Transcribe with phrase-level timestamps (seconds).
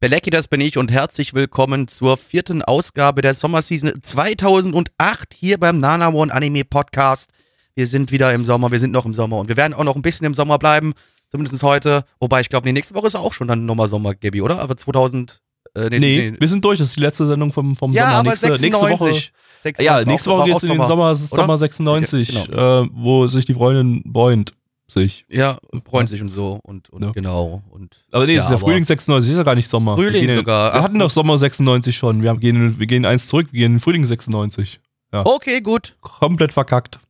[0.00, 5.78] Belecki, das bin ich und herzlich willkommen zur vierten Ausgabe der Sommerseason 2008 hier beim
[5.80, 7.30] Nana One Anime Podcast.
[7.74, 9.96] Wir sind wieder im Sommer, wir sind noch im Sommer und wir werden auch noch
[9.96, 10.92] ein bisschen im Sommer bleiben,
[11.32, 12.04] zumindest heute.
[12.20, 14.60] Wobei ich glaube, die nächste Woche ist auch schon dann nochmal Sommer, Gabi, oder?
[14.60, 15.40] Aber 2000.
[15.74, 16.78] Äh, nee, Nee, wir sind durch.
[16.78, 18.14] Das ist die letzte Sendung vom, vom ja, Sommer.
[18.18, 18.60] aber nächste, 96.
[18.86, 19.20] nächste Woche.
[19.62, 21.42] 96 Ja, nächste Woche geht es in den Sommer, es ist oder?
[21.42, 24.52] Sommer 96, Ja, äh, wo sich die Freundin bräunt.
[24.90, 25.26] Sich.
[25.28, 27.10] Ja, freuen sich und so und, und Ja.
[27.12, 27.62] genau.
[27.70, 29.96] Und Aber nee, Ja, es ist ja Frühling 96, ist ja gar nicht Sommer.
[29.96, 30.72] Frühling wir sogar.
[30.72, 32.22] Wir Ach, hatten doch Sommer 96 schon.
[32.22, 34.80] Wir, haben, gehen, wir gehen eins zurück, wir gehen in Frühling 96.
[35.12, 35.96] Okay, gut.
[36.00, 37.00] Komplett verkackt.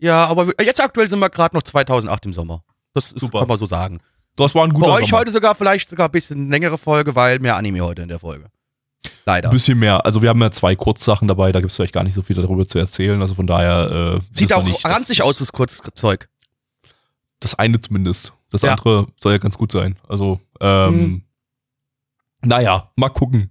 [0.00, 2.62] Ja, aber wir- jetzt aktuell sind wir gerade noch 2008 im Sommer.
[2.94, 3.40] Das ist, Super.
[3.40, 4.00] kann man so sagen.
[4.36, 5.20] Das war ein guter Bei euch Sommer.
[5.20, 8.46] heute sogar vielleicht sogar ein bisschen längere Folge, weil mehr Anime heute in der Folge.
[9.26, 9.48] Leider.
[9.48, 10.04] Ein bisschen mehr.
[10.06, 12.34] Also wir haben ja zwei Kurzsachen dabei, da gibt es vielleicht gar nicht so viel
[12.36, 13.20] darüber zu erzählen.
[13.20, 16.28] Also von daher äh, Sieht wir auch nicht, ranzig aus, das Kurzzeug.
[17.40, 18.32] Das eine zumindest.
[18.50, 18.72] Das Ja.
[18.72, 19.96] andere soll ja ganz gut sein.
[20.08, 21.22] Also, ähm, Mhm.
[22.42, 23.50] naja, mal gucken.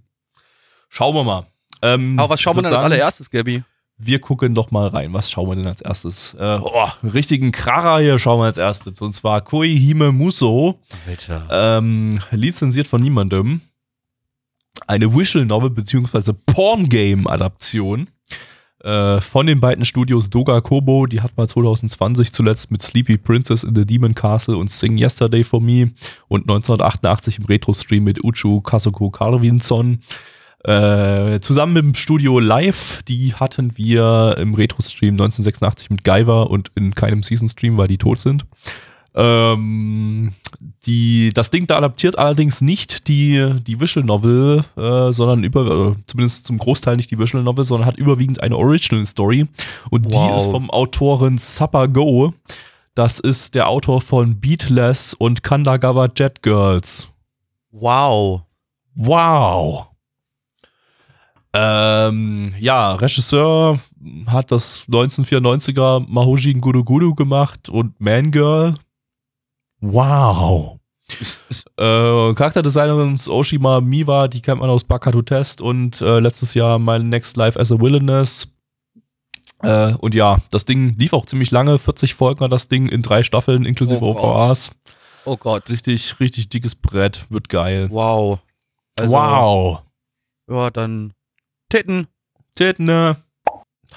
[0.88, 1.46] Schauen wir mal.
[1.82, 3.62] Ähm, Aber was schauen wir denn als allererstes, Gabi?
[4.00, 5.12] Wir gucken doch mal rein.
[5.12, 6.34] Was schauen wir denn als erstes?
[6.38, 9.00] Äh, oh, einen richtigen Kracher hier schauen wir als erstes.
[9.00, 11.46] Und zwar Koihime Muso, Alter.
[11.50, 13.60] ähm, lizenziert von niemandem.
[14.86, 16.32] Eine Visual Novel bzw.
[16.46, 18.08] Porn-Game-Adaption
[18.84, 21.06] äh, von den beiden Studios Doga Kobo.
[21.06, 25.42] Die hat mal 2020 zuletzt mit Sleepy Princess in the Demon Castle und Sing Yesterday
[25.42, 25.90] for Me
[26.28, 30.00] und 1988 im Retro-Stream mit Uchu Kasuko Carvinson.
[30.64, 36.72] Äh, zusammen mit dem Studio Live, die hatten wir im Retro-Stream 1986 mit Guyver und
[36.74, 38.44] in keinem Season-Stream, weil die tot sind.
[39.18, 40.32] Ähm,
[40.86, 46.46] die, das Ding da adaptiert allerdings nicht die, die Visual Novel, äh, sondern über, zumindest
[46.46, 49.48] zum Großteil nicht die Visual Novel, sondern hat überwiegend eine Original Story.
[49.90, 50.30] Und Wow.
[50.30, 52.32] die ist vom Autoren Supper Go.
[52.94, 57.08] Das ist der Autor von Beatless und Kandagawa Jet Girls.
[57.72, 58.42] Wow.
[58.94, 59.86] Wow.
[61.52, 63.80] Ähm, ja, Regisseur
[64.26, 68.74] hat das 1994er Mahoji Gudu Gudu gemacht und Man Girl.
[69.80, 70.78] Wow.
[71.78, 76.98] äh, Charakterdesignerin Oshima Miwa, die kennt man aus Bakato Test und äh, letztes Jahr My
[76.98, 78.48] Next Life as a Wilderness.
[79.62, 83.02] Äh, und ja, das Ding lief auch ziemlich lange, 40 Folgen hat das Ding in
[83.02, 84.24] drei Staffeln inklusive Oh Gott.
[84.24, 84.70] OVAs.
[85.24, 85.68] Oh Gott.
[85.68, 87.88] Richtig, richtig dickes Brett, wird geil.
[87.90, 88.38] Wow.
[88.98, 89.82] Also, wow.
[90.48, 91.12] Ja, dann
[91.68, 92.06] Titten.
[92.54, 93.16] Titne.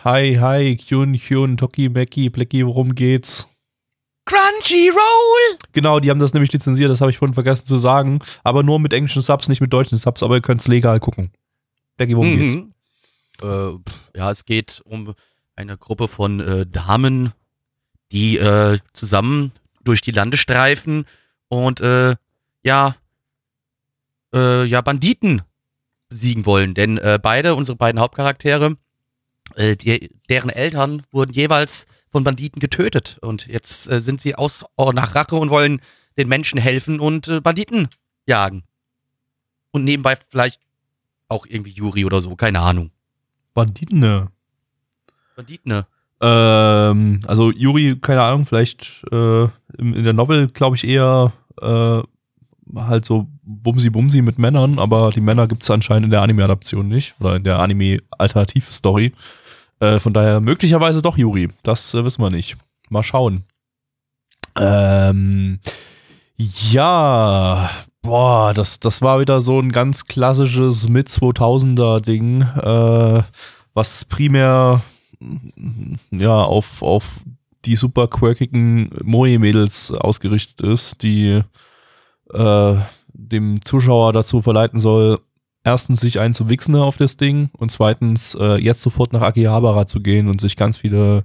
[0.04, 3.48] Hi, hi, Kyun, Kyun, Toki, Meki, Plecky, worum geht's?
[4.26, 5.58] Crunchyroll.
[5.74, 8.20] Genau, die haben das nämlich lizenziert, das habe ich vorhin vergessen zu sagen.
[8.44, 11.32] Aber nur mit englischen Subs, nicht mit deutschen Subs, aber ihr könnt es legal gucken.
[11.98, 12.56] Plecky, worum geht's?
[12.56, 12.74] Mhm.
[13.42, 15.14] Äh, pf, ja, es geht um
[15.56, 17.34] eine Gruppe von äh, Damen,
[18.12, 19.52] die äh, zusammen
[19.84, 21.06] durch die Lande streifen
[21.48, 22.16] und äh,
[22.64, 22.96] ja,
[24.34, 25.42] äh, ja, Banditen
[26.10, 26.74] besiegen wollen.
[26.74, 28.78] Denn äh, beide, unsere beiden Hauptcharaktere,
[29.56, 33.18] äh, die, deren Eltern wurden jeweils von Banditen getötet.
[33.22, 35.82] Und jetzt äh, sind sie aus oh, nach Rache und wollen
[36.18, 37.88] den Menschen helfen und äh, Banditen
[38.26, 38.64] jagen.
[39.72, 40.60] Und nebenbei vielleicht
[41.30, 42.92] auch irgendwie Juri oder so, keine Ahnung.
[43.54, 44.28] Banditen, ne?
[46.22, 49.44] Ähm, also Juri, keine Ahnung, vielleicht äh,
[49.78, 52.02] in, in der Novel glaube ich eher äh,
[52.76, 57.16] halt so Bumsi-Bumsi mit Männern, aber die Männer gibt es anscheinend in der Anime-Adaption nicht
[57.20, 59.14] oder in der Anime-Alternativ-Story.
[59.82, 62.56] Äh, von daher möglicherweise doch Juri, das äh, wissen wir nicht.
[62.90, 63.46] Mal schauen.
[64.56, 65.60] Ähm,
[66.38, 67.70] ja,
[68.04, 73.24] boah, das, das war wieder so ein ganz klassisches Mit-2000er-Ding, äh,
[73.74, 74.82] was primär
[75.20, 77.06] mm, ja, auf, auf
[77.66, 81.42] die super quirkigen Moe-Mädels ausgerichtet ist, die
[82.32, 82.76] äh,
[83.14, 85.20] dem Zuschauer dazu verleiten soll,
[85.64, 90.28] erstens sich einzuwichsen auf das Ding und zweitens äh, jetzt sofort nach Akihabara zu gehen
[90.28, 91.24] und sich ganz viele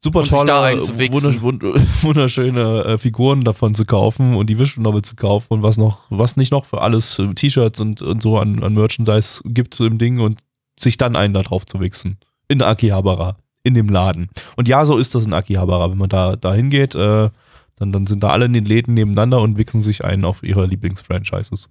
[0.00, 0.50] super Und tolle,
[0.80, 5.62] wundersch wund- wunderschöne äh, Figuren davon zu kaufen und die Visual Novel zu kaufen und
[5.62, 9.40] was noch, was nicht noch für alles äh, T-Shirts und, und so an, an Merchandise
[9.44, 10.40] gibt im Ding und
[10.78, 12.18] sich dann einen da drauf zu wichsen.
[12.48, 14.28] In Akihabara, in dem Laden.
[14.56, 15.90] Und ja, so ist das in Akihabara.
[15.90, 17.30] Wenn man da, da hingeht, äh,
[17.78, 20.64] Dann, dann sind da alle in den Läden nebeneinander und wichsen sich ein auf ihre
[20.66, 21.68] Lieblingsfranchises.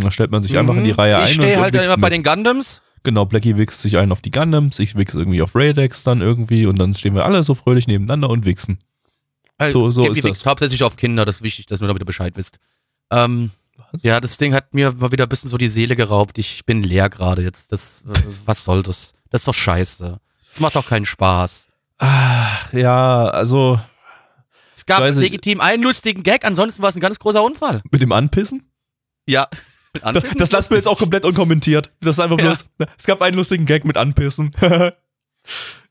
[0.00, 0.96] Dann stellt man sich einfach in die Mhm.
[0.98, 1.24] Reihe ein.
[1.24, 2.14] Ich stehe halt wichst immer bei mit.
[2.14, 2.82] den Gundams.
[3.02, 6.66] Genau, Blackie wichst sich ein auf die Gundams, ich wichse irgendwie auf Raydex dann irgendwie
[6.66, 8.78] und dann stehen wir alle so fröhlich nebeneinander und wichsen.
[9.58, 10.44] Äh, So- so ist das.
[10.44, 12.58] Hauptsächlich auf Kinder, das ist wichtig, dass du damit Bescheid wisst.
[13.12, 13.52] Ähm,
[13.92, 14.02] Was?
[14.02, 16.36] ja, das Ding hat mir mal wieder ein bisschen so die Seele geraubt.
[16.38, 17.70] Ich bin leer gerade jetzt.
[17.70, 18.12] Das, äh,
[18.44, 19.14] was soll das?
[19.30, 20.18] Das ist doch scheiße.
[20.50, 21.68] Das macht doch keinen Spaß.
[21.98, 23.80] Ach, ja, also
[24.74, 27.82] Es gab ich- legitim einen lustigen Gag, ansonsten war es ein ganz großer Unfall.
[27.90, 28.66] mit dem Anpissen?
[29.28, 29.46] Ja.
[30.00, 31.90] Das, das lassen wir jetzt auch komplett unkommentiert.
[32.00, 32.46] Das ist einfach Ja.
[32.46, 32.66] bloß.
[32.98, 34.50] Es gab einen lustigen Gag mit Anpissen.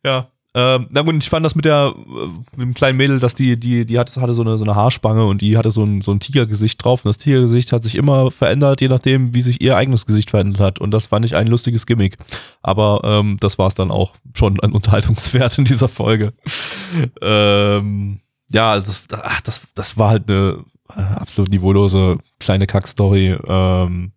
[0.06, 0.30] ja.
[0.58, 3.60] Ähm, na gut, ich fand das mit der äh, mit dem kleinen Mädel, dass die,
[3.60, 6.14] die, die hatte, hatte so eine, so eine Haarspange und die hatte so ein, so
[6.14, 7.04] ein Tigergesicht drauf.
[7.04, 10.62] Und das Tigergesicht hat sich immer verändert, je nachdem, wie sich ihr eigenes Gesicht verändert
[10.62, 10.80] hat.
[10.80, 12.18] Und das fand ich ein lustiges Gimmick.
[12.62, 16.32] Aber ähm, das war es dann auch schon an Unterhaltungswert in dieser Folge.
[17.22, 20.64] ähm, ja, das, ach, das, das war halt eine
[20.94, 23.38] äh, absolut niveaulose kleine Kackstory.
[23.48, 24.12] Ähm,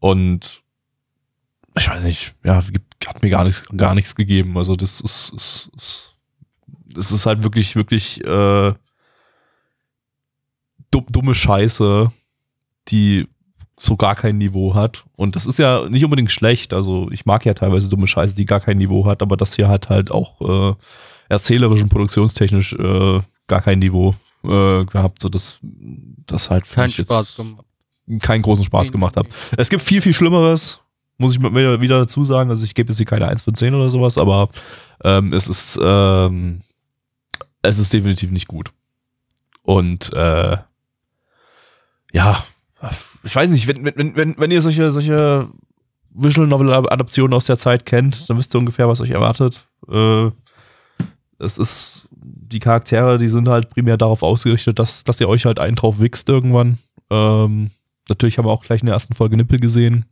[0.00, 0.62] und
[1.76, 2.62] ich weiß nicht, ja,
[3.06, 4.56] hat mir gar nichts, gar nichts gegeben.
[4.58, 6.08] Also das ist, ist, ist
[6.94, 8.74] das ist halt wirklich, wirklich äh,
[10.90, 12.10] dumm, dumme Scheiße,
[12.88, 13.28] die
[13.78, 15.04] so gar kein Niveau hat.
[15.14, 16.74] Und das ist ja nicht unbedingt schlecht.
[16.74, 19.68] Also ich mag ja teilweise dumme Scheiße, die gar kein Niveau hat, aber das hier
[19.68, 20.74] hat halt auch äh,
[21.28, 24.14] erzählerisch und produktionstechnisch äh, gar kein Niveau
[24.44, 27.64] äh, gehabt, so dass das halt für Kein mich jetzt Spaß gemacht.
[28.20, 29.26] keinen großen Spaß gemacht hat.
[29.56, 30.80] Es gibt viel, viel Schlimmeres,
[31.16, 32.50] muss ich mal wieder, wieder dazu sagen.
[32.50, 34.48] Also ich gebe jetzt hier keine 1 von 10 oder sowas, aber
[35.04, 36.62] ähm, es ist ähm,
[37.62, 38.72] es ist definitiv nicht gut.
[39.62, 40.56] Und äh,
[42.12, 42.44] ja,
[43.22, 45.48] ich weiß nicht, wenn, wenn, wenn, wenn ihr solche, solche
[46.10, 49.66] Visual Novel Adaptionen aus der Zeit kennt, dann wisst ihr ungefähr, was euch erwartet.
[49.88, 50.30] Äh,
[51.38, 55.58] es ist, die Charaktere, die sind halt primär darauf ausgerichtet, dass, dass ihr euch halt
[55.58, 56.78] einen drauf wichst irgendwann.
[57.10, 57.70] Ähm,
[58.08, 60.04] natürlich haben wir auch gleich in der ersten Folge Nippel gesehen.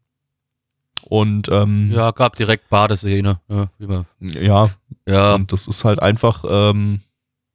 [1.08, 3.40] Und ähm, Ja, gab direkt Badeszene.
[3.49, 4.70] Ja, ja,
[5.06, 5.34] ja.
[5.34, 7.00] und das ist halt einfach, ähm,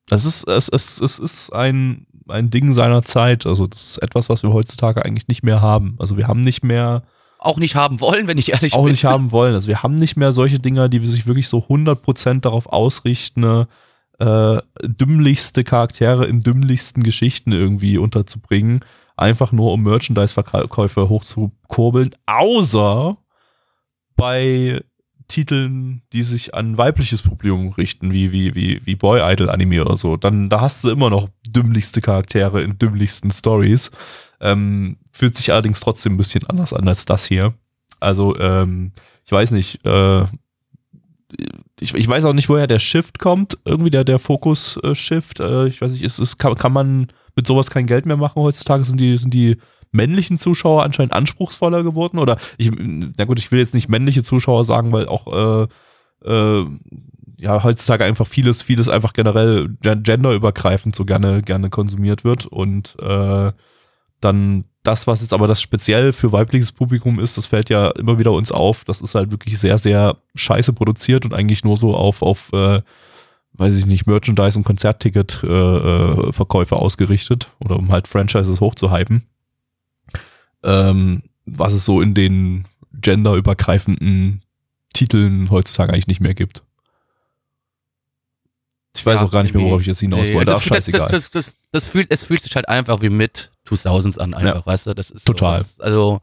[0.07, 3.45] das ist, es, es, es ist ein, ein Ding seiner Zeit.
[3.45, 5.95] Also, das ist etwas, was wir heutzutage eigentlich nicht mehr haben.
[5.99, 7.03] Also, wir haben nicht mehr,
[7.41, 8.91] auch nicht haben wollen, wenn ich ehrlich auch bin.
[8.91, 9.53] nicht haben wollen.
[9.53, 13.65] Also, wir haben nicht mehr solche Dinger, die sich wirklich so 100% darauf ausrichten,
[14.19, 18.85] äh, dümmlichste Charaktere in dümmlichsten Geschichten irgendwie unterzubringen.
[19.17, 22.15] Einfach nur, um Merchandise-Verkäufe hochzukurbeln.
[22.27, 23.17] Außer
[24.15, 24.81] bei
[25.27, 29.97] Titeln, die sich an weibliches Publikum richten, wie, wie, wie, wie Boy Idol Anime oder
[29.97, 33.91] so, dann da hast du immer noch dümmlichste Charaktere in dümmlichsten Stories.
[34.41, 37.53] Ähm, fühlt sich allerdings trotzdem ein bisschen anders an als das hier.
[37.99, 38.91] Also, ähm,
[39.23, 40.23] ich weiß nicht, äh,
[41.79, 45.39] ich, ich weiß auch nicht, woher der Shift kommt, irgendwie der, der Fokus-Shift.
[45.39, 48.41] Äh, ich weiß nicht, ist, ist, kann, kann man mit sowas kein Geld mehr machen
[48.41, 48.83] heutzutage?
[48.83, 49.57] Sind die, sind die
[49.91, 52.17] männlichen Zuschauer anscheinend anspruchsvoller geworden?
[52.17, 55.67] Oder ich, na gut, ich will jetzt nicht männliche Zuschauer sagen, weil auch
[56.25, 56.65] äh, äh,
[57.37, 62.95] ja heutzutage einfach vieles, vieles einfach generell gen- genderübergreifend so gerne, gerne konsumiert wird und
[62.99, 63.51] äh,
[64.21, 68.17] dann das, was jetzt aber das speziell für weibliches Publikum ist, das fällt ja immer
[68.17, 68.83] wieder uns auf.
[68.85, 72.81] Das ist halt wirklich sehr, sehr scheiße produziert und eigentlich nur so auf, auf äh,
[73.53, 79.23] weiß ich nicht, Merchandise- und Konzertticket-Verkäufe äh, Verkäufe ausgerichtet oder um halt Franchises hochzuhypen.
[80.63, 84.43] Ähm, was es so in den genderübergreifenden
[84.93, 86.63] Titeln heutzutage eigentlich nicht mehr gibt.
[88.95, 90.45] Ich weiß Ja, auch gar nicht mehr, worauf ich jetzt hinaus wollte.
[90.45, 90.99] das, das, scheißegal.
[90.99, 94.65] das, das, das, das fühlt, es fühlt sich halt einfach wie mit 2000s an, einfach,
[94.65, 94.93] weißt du?
[94.93, 95.59] Das ist Total.
[95.59, 96.21] So, das, also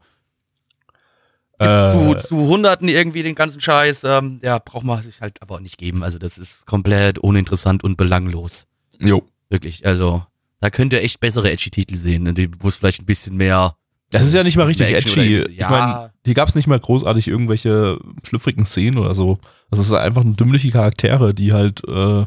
[1.61, 1.91] Äh,
[2.21, 5.59] zu, zu Hunderten irgendwie den ganzen Scheiß, ähm, ja, braucht man sich halt aber auch
[5.59, 6.03] nicht geben.
[6.03, 8.65] Also das ist komplett uninteressant und belanglos.
[8.99, 9.23] jo.
[9.51, 9.83] Wirklich.
[9.85, 10.23] Also
[10.61, 13.75] da könnt ihr echt bessere Edgy-Titel sehen, ne, die- wo es vielleicht ein bisschen mehr.
[14.11, 15.35] Das ist ja nicht mal richtig Action oder edgy.
[15.37, 19.39] irgendwie- Ich meine, hier gab es nicht mal großartig irgendwelche schlüpfrigen Szenen oder so.
[19.71, 22.25] Das ist einfach nur dümmliche Charaktere, die halt, äh,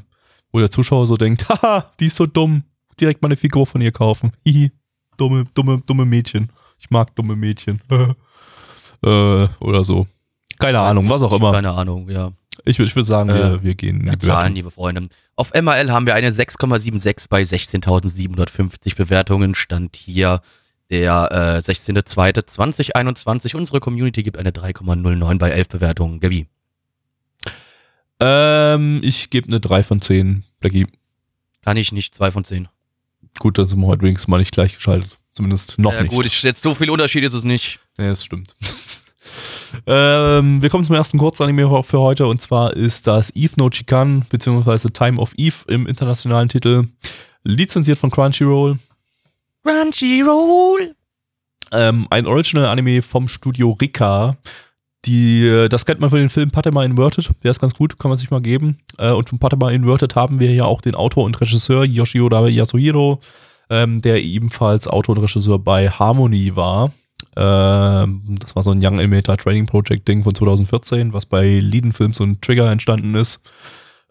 [0.51, 2.65] wo der Zuschauer so denkt, haha, die ist so dumm.
[3.01, 4.33] Direkt mal eine Figur von ihr kaufen.
[4.45, 4.73] Hihi,
[5.23, 6.51] dumme, dumme, dumme Mädchen.
[6.79, 7.81] Ich mag dumme Mädchen.
[7.91, 10.07] äh, oder so.
[10.59, 11.53] Keine Ahnung, was auch immer.
[11.53, 12.31] Keine Ahnung, ja.
[12.65, 15.03] Ich, ich würde sagen, Äh, wir, wir gehen Ja, Zahlen, liebe Freunde.
[15.37, 19.55] Auf MRL haben wir eine 6,76 bei 16.750 Bewertungen.
[19.55, 20.41] Stand hier
[20.91, 23.57] der äh, 16.02.2021.
[23.57, 26.21] Unsere Community gibt eine 3,09 bei 11 Bewertungen.
[26.21, 26.47] Gavi.
[28.21, 30.45] Ähm, ich gebe eine 3 von 10.
[30.61, 30.87] Blackie.
[31.65, 32.69] Kann ich nicht, 2 von 10.
[33.39, 35.11] Gut, dann sind wir heute wenigstens mal nicht gleichgeschaltet.
[35.33, 36.15] Zumindest noch ja, nicht.
[36.15, 37.81] gut, ich, jetzt so viel Unterschied ist es nicht.
[37.97, 38.55] Ja, das stimmt.
[39.87, 44.27] ähm, wir kommen zum ersten Kurzanime für heute und zwar ist das Eve no Chikan
[44.29, 46.85] beziehungsweise Time of Eve im internationalen Titel.
[47.45, 48.79] lizenziert von Crunchyroll.
[49.65, 50.95] Crunchyroll.
[51.73, 54.37] Ähm, ein Original-Anime vom Studio Rika.
[55.05, 57.31] Die, äh, das kennt man von den Film Patema Inverted.
[57.43, 58.79] Der ist ganz gut, kann man sich mal geben.
[58.99, 63.21] Äh, und von Patema Inverted haben wir ja auch den Autor und Regisseur Yoshioda Yasuhiro,
[63.69, 66.93] ähm, der ebenfalls Autor und Regisseur bei Harmony war.
[67.37, 71.93] Ähm, das war so ein Young Animator Training Project Ding von 2014, was bei Leiden
[71.93, 73.41] Films und Trigger entstanden ist.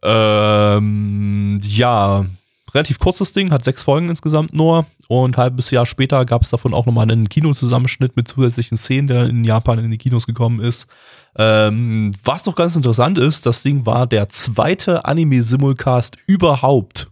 [0.04, 2.26] Ähm, ja,
[2.74, 4.86] relativ kurzes Ding, hat sechs Folgen insgesamt nur.
[5.08, 9.08] Und ein halbes Jahr später gab es davon auch nochmal einen Kinozusammenschnitt mit zusätzlichen Szenen,
[9.08, 10.88] der in Japan in die Kinos gekommen ist.
[11.36, 17.08] Ähm, was doch ganz interessant ist, das Ding war der zweite Anime-Simulcast überhaupt.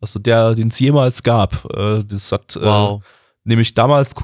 [0.00, 1.64] Also der, den es jemals gab.
[1.74, 3.02] Äh, das hat Wow.
[3.02, 3.04] äh,
[3.44, 4.14] nämlich damals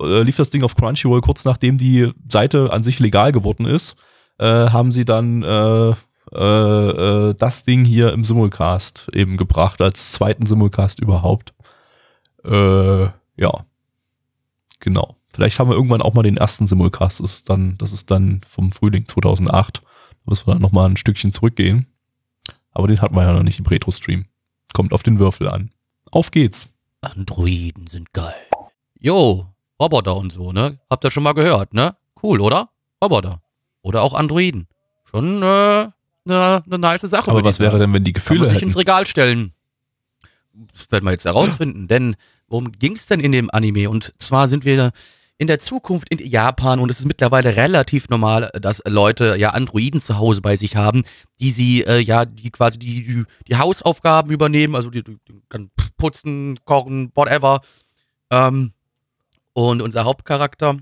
[0.00, 3.96] äh, lief das Ding auf Crunchyroll kurz nachdem die Seite an sich legal geworden ist,
[4.38, 5.42] äh, haben sie dann
[6.32, 6.38] äh,
[7.30, 11.54] äh, das Ding hier im Simulcast eben gebracht, als zweiten Simulcast überhaupt.
[12.44, 13.04] Äh,
[13.36, 13.64] ja.
[14.80, 15.16] Genau.
[15.32, 17.20] Vielleicht haben wir irgendwann auch mal den ersten Simulcast.
[17.20, 19.82] Das ist dann, das ist dann vom Frühling 2008.
[19.82, 19.84] Da
[20.24, 21.86] müssen wir dann nochmal ein Stückchen zurückgehen.
[22.72, 24.26] Aber den hatten wir ja noch nicht im Retro-Stream.
[24.72, 25.70] Kommt auf den Würfel an.
[26.10, 26.72] Auf geht's.
[27.00, 28.34] Androiden sind geil.
[28.98, 29.46] Jo,
[29.80, 30.78] Roboter und so, ne?
[30.90, 31.96] Habt ihr schon mal gehört, ne?
[32.22, 32.68] Cool, oder?
[33.02, 33.40] Roboter.
[33.82, 34.68] Oder auch Androiden.
[35.04, 35.88] Schon äh,
[36.24, 37.30] eine ne nice Sache.
[37.30, 39.52] Aber was wäre denn, wenn die Gefühle sich ins Regal stellen.
[40.52, 42.16] Das werden wir jetzt herausfinden, denn
[42.48, 43.88] worum ging es denn in dem Anime?
[43.88, 44.92] Und zwar sind wir
[45.38, 50.02] in der Zukunft in Japan und es ist mittlerweile relativ normal, dass Leute ja Androiden
[50.02, 51.00] zu Hause bei sich haben,
[51.38, 55.16] die sie äh, ja, die quasi die, die, die Hausaufgaben übernehmen, also die, die
[55.96, 57.62] putzen, kochen, whatever.
[58.30, 58.72] Ähm,
[59.54, 60.76] und unser Hauptcharakter.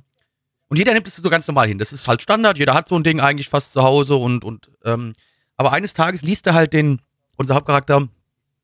[0.68, 1.78] Und jeder nimmt es so ganz normal hin.
[1.78, 4.70] Das ist halt Standard, jeder hat so ein Ding eigentlich fast zu Hause und, und
[4.84, 5.12] ähm,
[5.58, 7.02] aber eines Tages liest er halt den,
[7.36, 8.08] unser Hauptcharakter,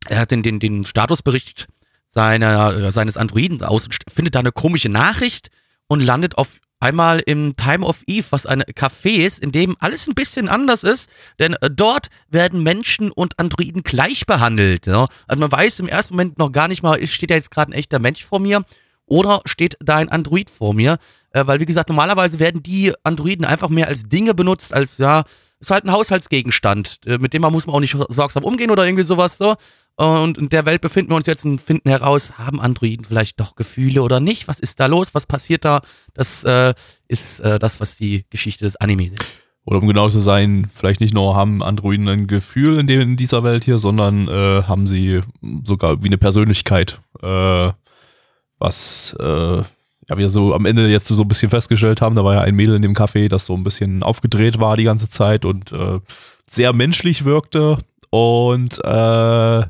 [0.08, 1.66] er hat den, den, den Statusbericht
[2.08, 5.50] seiner, äh, seines Androiden aus und findet da eine komische Nachricht
[5.88, 6.48] und landet auf
[6.80, 10.84] einmal im Time of Eve, was ein Café ist, in dem alles ein bisschen anders
[10.84, 11.08] ist,
[11.38, 14.86] denn äh, dort werden Menschen und Androiden gleich behandelt.
[14.86, 15.08] Ja?
[15.26, 17.78] Also man weiß im ersten Moment noch gar nicht mal, steht da jetzt gerade ein
[17.78, 18.64] echter Mensch vor mir
[19.06, 20.98] oder steht da ein Android vor mir,
[21.30, 25.24] äh, weil wie gesagt, normalerweise werden die Androiden einfach mehr als Dinge benutzt, als ja,
[25.60, 28.84] ist halt ein Haushaltsgegenstand, äh, mit dem man muss man auch nicht sorgsam umgehen oder
[28.84, 29.54] irgendwie sowas so.
[29.96, 33.54] Und in der Welt befinden wir uns jetzt und finden heraus, haben Androiden vielleicht doch
[33.54, 34.48] Gefühle oder nicht?
[34.48, 35.14] Was ist da los?
[35.14, 35.82] Was passiert da?
[36.14, 36.74] Das äh,
[37.06, 39.24] ist äh, das, was die Geschichte des Animes ist.
[39.66, 43.16] Oder um genau zu sein, vielleicht nicht nur haben Androiden ein Gefühl in, dem, in
[43.16, 45.20] dieser Welt hier, sondern äh, haben sie
[45.62, 47.70] sogar wie eine Persönlichkeit, äh,
[48.58, 49.62] was äh,
[50.08, 52.54] ja, wir so am Ende jetzt so ein bisschen festgestellt haben, da war ja ein
[52.54, 56.00] Mädel in dem Café, das so ein bisschen aufgedreht war die ganze Zeit und äh,
[56.46, 57.78] sehr menschlich wirkte
[58.10, 59.62] und äh,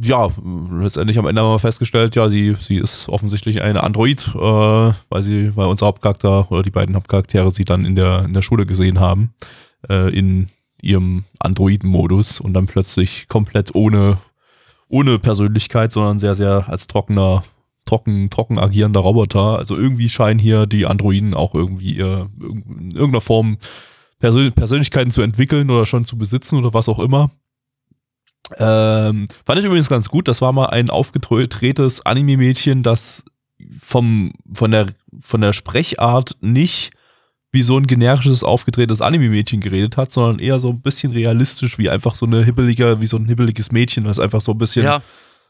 [0.00, 0.28] ja,
[0.70, 5.22] letztendlich am Ende haben wir festgestellt, ja, sie, sie ist offensichtlich eine Android, äh, weil
[5.22, 8.64] sie, weil unser Hauptcharakter oder die beiden Hauptcharaktere sie dann in der, in der Schule
[8.64, 9.34] gesehen haben,
[9.88, 10.48] äh, in
[10.80, 14.18] ihrem Androiden-Modus und dann plötzlich komplett ohne,
[14.88, 17.44] ohne Persönlichkeit, sondern sehr, sehr als trockener,
[17.84, 19.58] trocken, trocken agierender Roboter.
[19.58, 23.58] Also irgendwie scheinen hier die Androiden auch irgendwie ihr, in irgendeiner Form
[24.18, 27.30] Persön Persönlichkeiten zu entwickeln oder schon zu besitzen oder was auch immer.
[28.56, 30.28] Ähm, fand ich übrigens ganz gut.
[30.28, 33.24] Das war mal ein aufgedrehtes Anime-Mädchen, das
[33.80, 34.86] vom, von, der,
[35.20, 36.92] von der Sprechart nicht
[37.52, 41.90] wie so ein generisches, aufgedrehtes Anime-Mädchen geredet hat, sondern eher so ein bisschen realistisch, wie
[41.90, 45.02] einfach so eine hibbelige, wie so ein hibbeliges Mädchen, das einfach so ein bisschen Ja,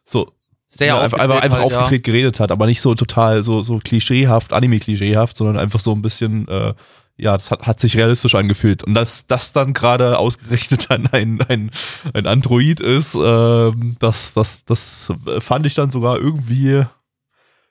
[0.04, 0.32] so
[0.74, 1.78] sehr ja, einfach, einfach, einfach halt, ja.
[1.80, 6.00] aufgedreht geredet hat, aber nicht so total so, so klischeehaft, Anime-klischeehaft, sondern einfach so ein
[6.00, 6.72] bisschen, äh,
[7.16, 8.82] ja, das hat, hat sich realistisch angefühlt.
[8.82, 11.70] Und dass das dann gerade ausgerichtet an ein, ein,
[12.14, 16.84] ein Android ist, ähm, das, das, das fand ich dann sogar irgendwie,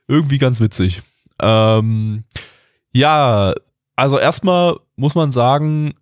[0.07, 1.01] irgendwie ganz witzig.
[1.41, 2.23] Ähm,
[2.93, 3.55] ja,
[3.95, 5.95] also erstmal muss man sagen,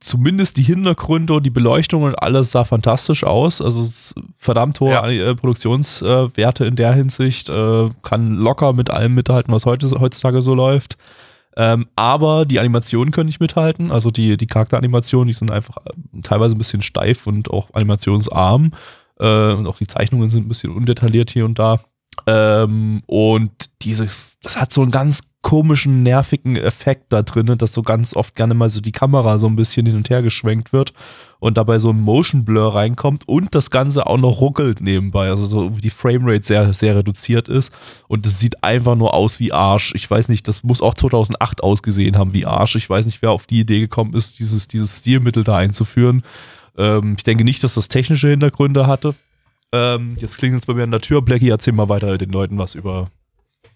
[0.00, 3.60] zumindest die Hintergründe und die Beleuchtung und alles sah fantastisch aus.
[3.60, 5.06] Also verdammt hohe Ja.
[5.08, 7.48] äh, Produktionswerte in der Hinsicht.
[7.48, 10.96] Äh, kann locker mit allem mithalten, was heute, heutzutage so läuft.
[11.56, 13.90] Ähm, aber die Animationen können nicht mithalten.
[13.90, 18.72] Also die, die Charakteranimationen, die sind einfach äh, teilweise ein bisschen steif und auch animationsarm.
[19.18, 21.80] Äh, und auch die Zeichnungen sind ein bisschen undetailliert hier und da.
[22.26, 23.50] Ähm, und
[23.82, 28.34] dieses, das hat so einen ganz komischen, nervigen Effekt da drin, dass so ganz oft
[28.34, 30.92] gerne mal so die Kamera so ein bisschen hin und her geschwenkt wird
[31.38, 35.46] und dabei so ein Motion Blur reinkommt und das Ganze auch noch ruckelt nebenbei, also
[35.46, 37.72] so die Framerate sehr, sehr reduziert ist
[38.06, 39.94] und es sieht einfach nur aus wie Arsch.
[39.94, 42.76] Ich weiß nicht, das muss auch 2008 ausgesehen haben wie Arsch.
[42.76, 46.22] Ich weiß nicht, wer auf die Idee gekommen ist, dieses, dieses Stilmittel da einzuführen.
[46.76, 49.14] Ähm, ich denke nicht, dass das technische Hintergründe hatte.
[49.72, 51.22] Ähm, jetzt klingelt es bei mir an der Tür.
[51.22, 53.10] Blackie, erzähl mal weiter den Leuten was über.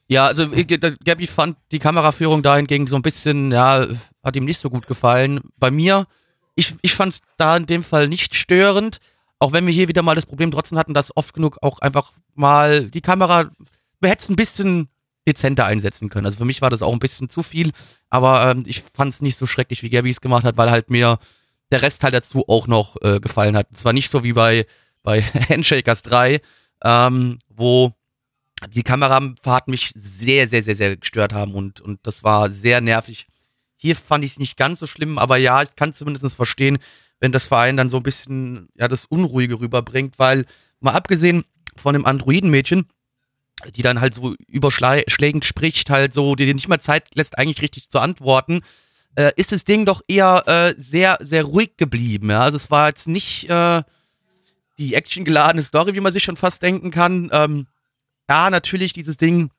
[0.08, 3.87] Ja, also äh, Gabby fand die Kameraführung dahingegen so ein bisschen, ja,
[4.23, 5.40] hat ihm nicht so gut gefallen.
[5.56, 6.06] Bei mir,
[6.54, 8.99] ich, ich fand es da in dem Fall nicht störend,
[9.38, 12.12] auch wenn wir hier wieder mal das Problem trotzdem hatten, dass oft genug auch einfach
[12.34, 13.50] mal die Kamera,
[14.00, 14.88] wir hätten es ein bisschen
[15.26, 16.26] dezenter einsetzen können.
[16.26, 17.73] Also für mich war das auch ein bisschen zu viel,
[18.11, 20.90] aber ähm, ich fand es nicht so schrecklich, wie Gabby es gemacht hat, weil halt
[20.90, 21.18] mir
[21.70, 23.68] der Rest halt dazu auch noch äh, gefallen hat.
[23.75, 24.66] Zwar nicht so wie bei,
[25.02, 26.40] bei Handshakers 3,
[26.84, 27.92] ähm, wo
[28.68, 33.26] die Kamerafahrten mich sehr, sehr, sehr, sehr gestört haben und, und das war sehr nervig.
[33.76, 36.78] Hier fand ich es nicht ganz so schlimm, aber ja, ich kann zumindest verstehen,
[37.21, 40.47] wenn das Verein dann so ein bisschen ja, das Unruhige rüberbringt, weil
[40.80, 41.44] mal abgesehen
[41.76, 42.87] von dem Androidenmädchen,
[43.75, 47.62] die dann halt so überschlägend spricht, halt so, die dir nicht mal Zeit lässt, eigentlich
[47.62, 48.61] richtig zu antworten,
[49.16, 52.30] äh, ist das Ding doch eher äh, sehr, sehr ruhig geblieben.
[52.30, 52.42] Ja?
[52.42, 53.83] Also es war jetzt nicht äh,
[54.78, 57.30] die actiongeladene Story, wie man sich schon fast denken kann.
[57.33, 57.66] Ähm,
[58.28, 59.50] ja, natürlich dieses Ding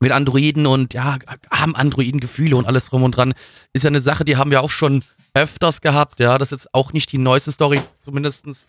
[0.00, 1.18] mit Androiden und ja,
[1.50, 3.34] haben Androiden Gefühle und alles drum und dran,
[3.72, 6.74] ist ja eine Sache, die haben wir auch schon öfters gehabt, ja, das ist jetzt
[6.74, 8.66] auch nicht die neueste Story, zumindestens.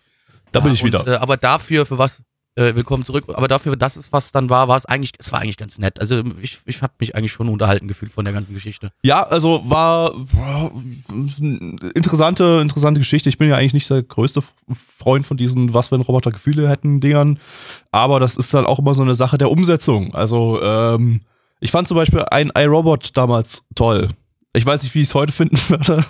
[0.52, 1.08] Da ja, bin ich und, wieder.
[1.08, 2.22] Äh, aber dafür, für was,
[2.56, 5.40] äh, willkommen zurück, aber dafür, dass es was dann war, war es eigentlich, es war
[5.40, 6.00] eigentlich ganz nett.
[6.02, 8.92] Also ich, ich habe mich eigentlich schon unterhalten gefühlt von der ganzen Geschichte.
[9.04, 10.72] Ja, also war boah,
[11.96, 13.30] interessante, interessante Geschichte.
[13.30, 14.44] Ich bin ja eigentlich nicht der größte
[14.98, 17.40] Freund von diesen, was wenn Roboter Gefühle hätten, Dingern.
[17.92, 20.14] Aber das ist dann auch immer so eine Sache der Umsetzung.
[20.14, 21.22] Also, ähm,
[21.62, 24.10] ich fand zum Beispiel ein iRobot damals toll.
[24.54, 26.04] Ich weiß nicht, wie ich es heute finden würde.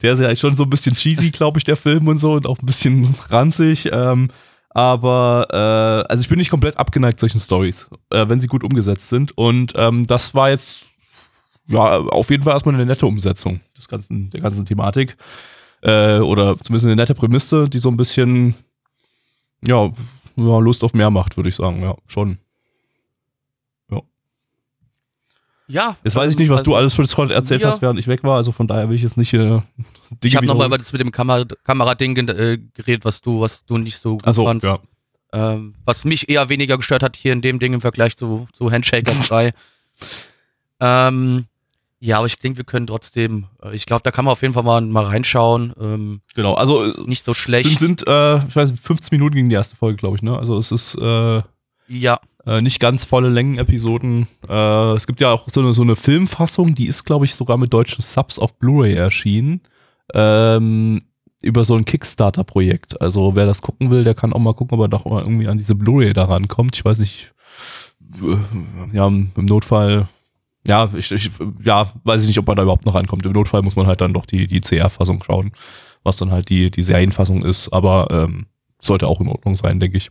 [0.00, 2.46] Der ist ja schon so ein bisschen cheesy, glaube ich, der Film und so und
[2.46, 3.90] auch ein bisschen ranzig.
[3.92, 4.28] Ähm,
[4.76, 5.46] aber
[6.06, 9.36] äh, also ich bin nicht komplett abgeneigt solchen Stories, äh, wenn sie gut umgesetzt sind.
[9.38, 10.84] Und ähm, das war jetzt
[11.66, 15.16] ja auf jeden Fall erstmal eine nette Umsetzung des ganzen, der ganzen Thematik.
[15.80, 18.54] Äh, oder zumindest eine nette Prämisse, die so ein bisschen
[19.66, 19.90] ja,
[20.36, 21.80] ja Lust auf mehr macht, würde ich sagen.
[21.80, 22.36] Ja, schon.
[25.68, 25.96] Ja.
[26.04, 28.22] Jetzt weiß ich nicht, was du also alles für erzählt mir- hast, während ich weg
[28.24, 28.36] war.
[28.36, 29.32] Also von daher will ich jetzt nicht.
[30.10, 33.64] Äh, Ich habe nochmal über das mit dem Kamer Kamerading äh, geredet, was du, was
[33.64, 34.64] du nicht so gut Achso, fandst.
[34.66, 34.78] ja.
[35.32, 38.70] Ähm, was mich eher weniger gestört hat hier in dem Ding im Vergleich zu, zu
[38.70, 39.52] Handshakers 3.
[40.80, 41.46] ähm,
[41.98, 44.54] ja, aber ich denke, wir können trotzdem, äh, ich glaube, da kann man auf jeden
[44.54, 45.72] Fall mal, mal reinschauen.
[45.80, 46.54] Ähm, Genau.
[46.54, 47.66] Also äh, nicht so schlecht.
[47.66, 50.22] sind, sind äh, ich weiß, nicht, 15 Minuten gegen die erste Folge, glaube ich.
[50.22, 50.36] Ne?
[50.36, 51.42] Also es ist äh,
[51.88, 54.26] ja, äh, nicht ganz volle Längen-Episoden.
[54.48, 57.56] Äh, es gibt ja auch so eine, so eine Filmfassung, die ist, glaube ich, sogar
[57.56, 59.60] mit deutschen Subs auf Blu-ray erschienen.
[60.14, 61.02] Ähm,
[61.42, 63.00] über so ein Kickstarter-Projekt.
[63.00, 65.48] Also wer das gucken will, der kann auch mal gucken, ob er doch mal irgendwie
[65.48, 66.76] an diese Blu-ray da rankommt.
[66.76, 67.32] Ich weiß nicht,
[68.22, 70.08] äh, ja, im Notfall,
[70.66, 71.30] ja, ich, ich,
[71.62, 73.24] ja, weiß ich nicht, ob man da überhaupt noch rankommt.
[73.26, 75.52] Im Notfall muss man halt dann doch die, die CR-Fassung schauen,
[76.02, 78.46] was dann halt die, die Serienfassung ist, aber ähm,
[78.80, 80.10] sollte auch in Ordnung sein, denke ich.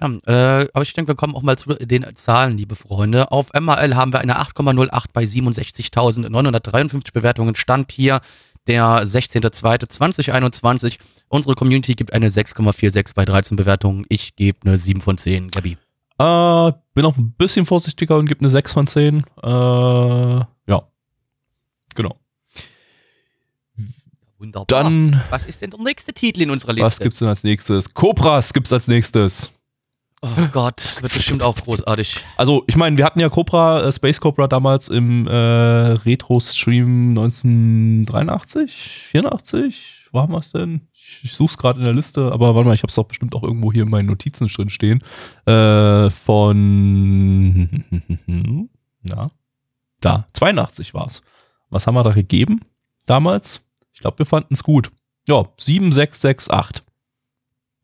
[0.00, 3.30] Ja äh, aber ich denke, wir kommen auch mal zu den Zahlen, liebe Freunde.
[3.32, 7.54] Auf MRL haben wir eine 8,08 bei 67.953 Bewertungen.
[7.54, 8.20] Stand hier
[8.66, 10.98] der 16.02.2021.
[11.28, 14.04] Unsere Community gibt eine 6,46 bei 13 Bewertungen.
[14.08, 15.50] Ich gebe eine 7 von 10.
[15.50, 15.76] Gabi.
[16.18, 19.24] Äh, bin auch ein bisschen vorsichtiger und gebe eine 6 von 10.
[19.42, 20.46] Äh, ja.
[21.94, 22.16] Genau.
[24.38, 24.66] Wunderbar.
[24.66, 26.86] Dann, was ist denn der nächste Titel in unserer Liste?
[26.86, 27.92] was gibt's denn als nächstes?
[27.92, 29.50] Cobras gibt's als nächstes.
[30.22, 32.18] Oh Gott, wird bestimmt auch großartig.
[32.36, 38.72] Also, ich meine, wir hatten ja Cobra, äh, Space Cobra damals im äh, Retro-Stream 1983,
[39.12, 40.08] 84.
[40.12, 40.82] Wo haben wir es denn?
[40.92, 43.06] Ich, ich suche es gerade in der Liste, aber warte mal, ich habe es doch
[43.06, 45.02] bestimmt auch irgendwo hier in meinen Notizen drin stehen.
[45.46, 47.70] Äh, von,
[49.02, 49.30] na,
[50.00, 51.22] da, 82 war's.
[51.70, 52.60] Was haben wir da gegeben
[53.06, 53.62] damals?
[53.94, 54.90] Ich glaube, wir fanden es gut.
[55.26, 56.82] Ja, 7, 6, 6, 8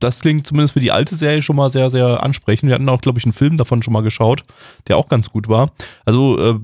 [0.01, 2.69] das klingt zumindest für die alte Serie schon mal sehr, sehr ansprechend.
[2.69, 4.43] Wir hatten auch, glaube ich, einen Film davon schon mal geschaut,
[4.89, 5.71] der auch ganz gut war.
[6.05, 6.59] Also äh,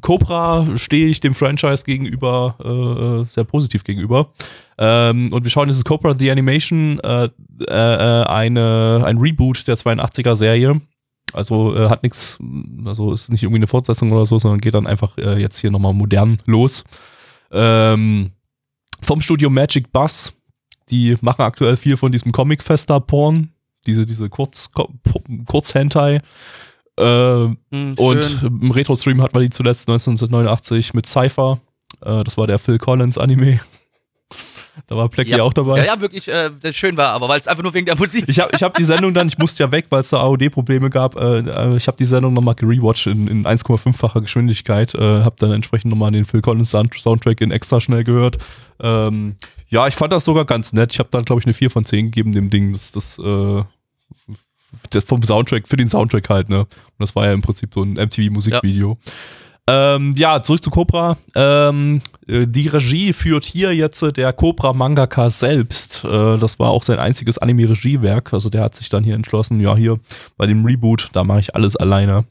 [0.00, 2.56] Cobra stehe ich dem Franchise gegenüber
[3.26, 4.32] äh, sehr positiv gegenüber.
[4.78, 7.28] Ähm, und wir schauen, das ist Cobra The Animation, äh,
[7.68, 10.80] äh, eine, ein Reboot der 82er Serie.
[11.32, 12.38] Also äh, hat nichts,
[12.84, 15.70] also ist nicht irgendwie eine Fortsetzung oder so, sondern geht dann einfach äh, jetzt hier
[15.70, 16.84] nochmal modern los.
[17.52, 18.32] Ähm,
[19.02, 20.32] vom Studio Magic Bus.
[20.90, 23.50] Die machen aktuell viel von diesem Comic-Fester-Porn.
[23.86, 24.70] Diese, diese Kurz,
[25.46, 26.20] Kurz-Hentai.
[26.96, 27.02] Äh,
[27.72, 31.58] Hm, und im Retro-Stream hatten wir die zuletzt 1989 mit Cypher.
[32.02, 33.60] Äh, das war der Phil Collins-Anime.
[34.86, 35.78] Da war Plecky ja, auch dabei.
[35.78, 38.24] Ja, ja, wirklich äh, das schön war, aber weil es einfach nur wegen der Musik.
[38.26, 40.88] Ich habe ich hab die Sendung dann, ich musste ja weg, weil es da AOD-Probleme
[40.88, 41.16] gab.
[41.16, 44.94] Äh, äh, ich habe die Sendung nochmal gerewatcht in, in 1,5-facher Geschwindigkeit.
[44.94, 48.38] Äh, habe dann entsprechend nochmal den Phil Collins Soundtrack in extra schnell gehört.
[48.80, 49.36] Ähm,
[49.68, 50.92] ja, ich fand das sogar ganz nett.
[50.92, 52.72] Ich habe dann, glaube ich, eine 4 von 10 gegeben dem Ding.
[52.72, 53.62] Das, das, äh,
[54.90, 56.60] das vom Soundtrack, für den Soundtrack halt, ne?
[56.60, 58.98] Und das war ja im Prinzip so ein MTV-Musikvideo.
[59.04, 59.12] Ja.
[59.68, 61.16] Ähm, ja, zurück zu Cobra.
[61.36, 66.04] Ähm, äh, die Regie führt hier jetzt äh, der Cobra Mangaka selbst.
[66.04, 68.32] Äh, das war auch sein einziges Anime-Regiewerk.
[68.32, 69.98] Also der hat sich dann hier entschlossen, ja, hier
[70.36, 72.24] bei dem Reboot, da mache ich alles alleine.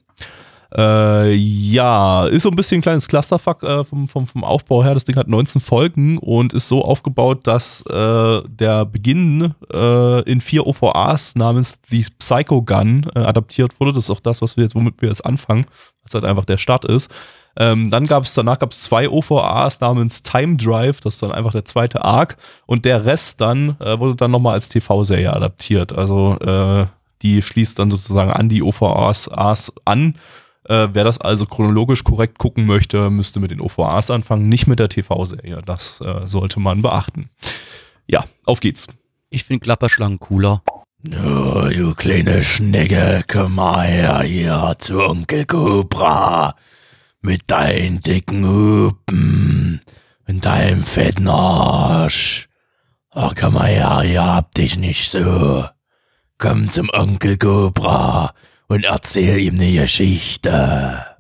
[0.76, 4.94] Äh, ja, ist so ein bisschen ein kleines Clusterfuck äh, vom, vom, vom Aufbau her.
[4.94, 10.40] Das Ding hat 19 Folgen und ist so aufgebaut, dass äh, der Beginn äh, in
[10.40, 13.92] vier OVAs namens The Psycho Gun äh, adaptiert wurde.
[13.92, 15.66] Das ist auch das, was wir jetzt, womit wir jetzt anfangen,
[16.04, 17.12] was halt einfach der Start ist.
[17.58, 21.34] Ähm, dann gab es, danach gab es zwei OVAs namens Time Drive, das ist dann
[21.34, 22.38] einfach der zweite Arc.
[22.66, 25.92] Und der Rest dann äh, wurde dann nochmal als TV-Serie adaptiert.
[25.92, 26.38] Also
[27.22, 29.30] die schließt dann sozusagen an die OVAs
[29.86, 30.16] an
[30.72, 34.80] äh, wer das also chronologisch korrekt gucken möchte, müsste mit den OVAs anfangen, nicht mit
[34.80, 35.62] der TV-Serie.
[35.66, 37.30] Das äh, sollte man beachten.
[38.08, 38.88] Ja, auf geht's.
[39.30, 40.64] Ich finde Klapperschlangen cooler.
[41.26, 46.56] Oh, du kleine Schnecke, komm mal her hier zu Onkel Cobra.
[47.22, 49.82] Mit deinen dicken Hupen
[50.28, 52.48] und deinem fetten Arsch.
[53.10, 55.66] Ach, komm mal her, ihr habt dich nicht so.
[56.38, 58.34] Komm zum Onkel Cobra
[58.72, 61.18] und erzähl ihm eine Geschichte.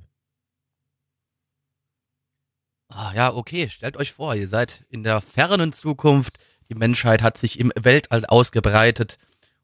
[2.88, 6.38] Ah, ja, okay, stellt euch vor, ihr seid in der fernen Zukunft,
[6.70, 9.18] die Menschheit hat sich im Weltall ausgebreitet.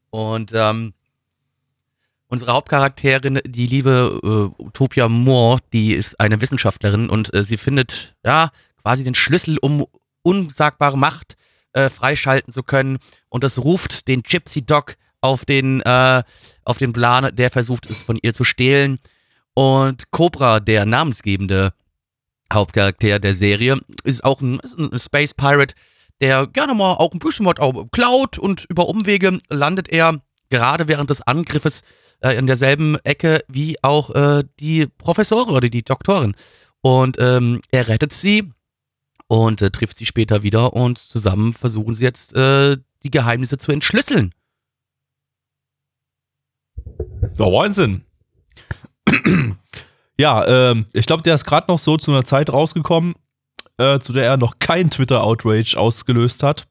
[0.10, 0.96] Und ähm,
[2.28, 8.18] unsere Hauptcharakterin, die liebe äh, Utopia Moore, die ist eine Wissenschaftlerin und äh, sie findet
[8.26, 9.86] ja quasi den Schlüssel, um
[10.24, 11.38] unsagbare Macht
[11.72, 12.98] äh, freischalten zu können.
[13.30, 16.24] Und das ruft den Gypsy Dog auf den, äh,
[16.68, 19.00] auf den Plan, der versucht es von ihr zu stehlen.
[19.54, 21.74] Und Cobra, der namensgebende
[22.52, 25.74] Hauptcharakter der Serie, ist auch ein, ist ein Space Pirate,
[26.22, 30.88] der gerne mal auch ein bisschen was auch klaut und über Umwege landet er gerade
[30.88, 31.82] während des Angriffes
[32.22, 36.36] äh, in derselben Ecke wie auch äh, die Professorin oder die Doktorin.
[36.82, 38.52] Und ähm, er rettet sie
[39.28, 43.72] und äh, trifft sie später wieder und zusammen versuchen sie jetzt äh, die Geheimnisse zu
[43.72, 44.34] entschlüsseln.
[47.38, 48.02] Ja, Wahnsinn.
[50.20, 53.16] ja, ähm, ich glaube, der ist gerade noch so zu einer Zeit rausgekommen,
[53.78, 56.68] äh, zu der er noch kein Twitter-Outrage ausgelöst hat.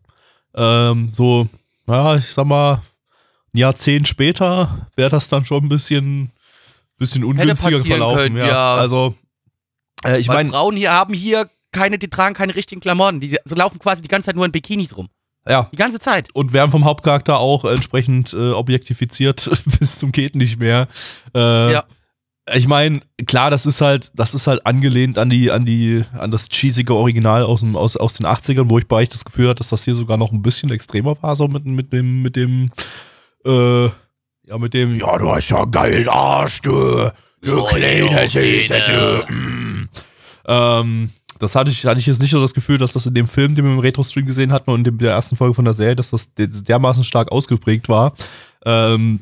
[0.54, 1.48] Ähm, so,
[1.86, 2.82] ja, ich sag mal,
[3.54, 6.32] ein Jahrzehnt später wäre das dann schon ein bisschen,
[6.98, 8.18] bisschen ungünstiger verlaufen.
[8.18, 8.46] Können, ja.
[8.46, 8.74] ja.
[8.76, 9.14] Also,
[10.04, 10.50] äh, ich meine.
[10.50, 13.20] Frauen hier haben hier keine, die tragen keine richtigen Klamotten.
[13.20, 15.08] Die, die laufen quasi die ganze Zeit nur in Bikinis rum.
[15.48, 15.68] Ja.
[15.72, 16.28] Die ganze Zeit.
[16.34, 20.88] Und werden vom Hauptcharakter auch entsprechend äh, objektifiziert bis zum geht nicht mehr.
[21.34, 21.84] Äh, ja.
[22.54, 26.30] Ich meine, klar, das ist halt, das ist halt angelehnt an die, an die, an
[26.30, 29.48] das cheesige Original aus, dem, aus, aus den 80ern, wo ich bei euch das Gefühl
[29.48, 32.36] hatte, dass das hier sogar noch ein bisschen extremer war, so mit, mit dem, mit
[32.36, 32.70] dem,
[33.44, 39.32] äh, ja, mit dem, ja, du hast ja geilen Arsch, du, du kleine Süße, du.
[39.32, 39.88] Mm.
[40.46, 43.28] Ähm, das hatte ich, hatte ich jetzt nicht so das Gefühl, dass das in dem
[43.28, 45.96] Film, den wir im Retro-Stream gesehen hatten und in der ersten Folge von der Serie,
[45.96, 48.14] dass das dermaßen stark ausgeprägt war.
[48.64, 49.20] Ähm,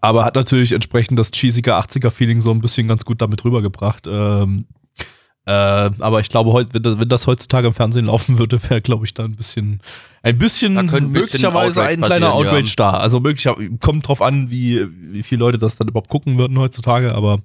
[0.00, 4.06] aber hat natürlich entsprechend das cheesige 80er-Feeling so ein bisschen ganz gut damit rübergebracht.
[4.06, 4.66] Ähm,
[5.46, 9.06] äh, aber ich glaube, wenn das, wenn das heutzutage im Fernsehen laufen würde, wäre, glaube
[9.06, 9.80] ich, da ein bisschen,
[10.22, 12.74] ein bisschen ein möglicherweise bisschen ein kleiner Outrage ja.
[12.76, 12.90] da.
[12.90, 13.48] Also möglich,
[13.80, 17.14] kommt drauf an, wie, wie viele Leute das dann überhaupt gucken würden heutzutage.
[17.14, 17.38] Aber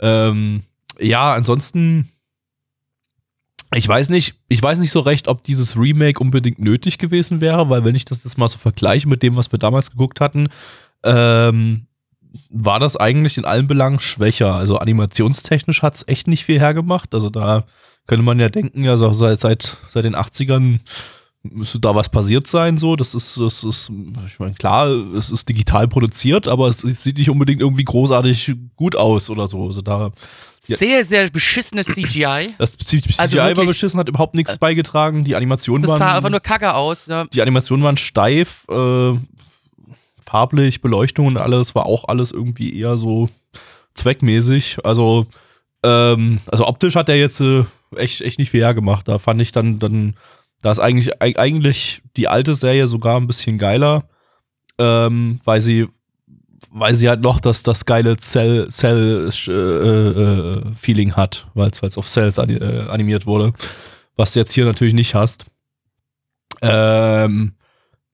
[0.00, 0.62] ähm,
[0.98, 2.08] ja, ansonsten
[3.74, 7.70] ich weiß nicht, ich weiß nicht so recht, ob dieses Remake unbedingt nötig gewesen wäre,
[7.70, 10.48] weil wenn ich das jetzt mal so vergleiche mit dem, was wir damals geguckt hatten,
[11.04, 11.86] ähm,
[12.50, 14.54] war das eigentlich in allen Belangen schwächer.
[14.54, 17.14] Also animationstechnisch hat es echt nicht viel hergemacht.
[17.14, 17.64] Also da
[18.06, 20.80] könnte man ja denken, ja, so seit, seit, seit den 80ern
[21.42, 22.96] müsste da was passiert sein, so.
[22.96, 23.90] Das ist, das ist,
[24.26, 28.96] ich meine, klar, es ist digital produziert, aber es sieht nicht unbedingt irgendwie großartig gut
[28.96, 29.66] aus oder so.
[29.66, 30.12] Also da
[30.66, 30.76] ja.
[30.76, 32.54] Sehr, sehr beschissenes CGI.
[32.58, 35.24] Das CGI also war beschissen, hat überhaupt nichts äh, beigetragen.
[35.24, 35.98] Die Animationen waren.
[35.98, 37.06] Das sah einfach nur kacke aus.
[37.06, 37.24] Ja.
[37.24, 39.14] Die Animationen waren steif, äh,
[40.24, 43.28] farblich, Beleuchtung und alles war auch alles irgendwie eher so
[43.94, 44.78] zweckmäßig.
[44.84, 45.26] Also,
[45.82, 47.64] ähm, also optisch hat er jetzt äh,
[47.96, 49.08] echt, echt nicht viel hergemacht.
[49.08, 50.14] Da fand ich dann, dann,
[50.62, 54.04] da ist eigentlich, eigentlich die alte Serie sogar ein bisschen geiler,
[54.78, 55.88] ähm, weil sie
[56.72, 62.38] weil sie halt noch das, das geile Cell-Feeling äh, äh, hat, weil es auf Cells
[62.38, 63.52] äh, animiert wurde,
[64.16, 65.44] was du jetzt hier natürlich nicht hast.
[66.62, 67.52] Ähm,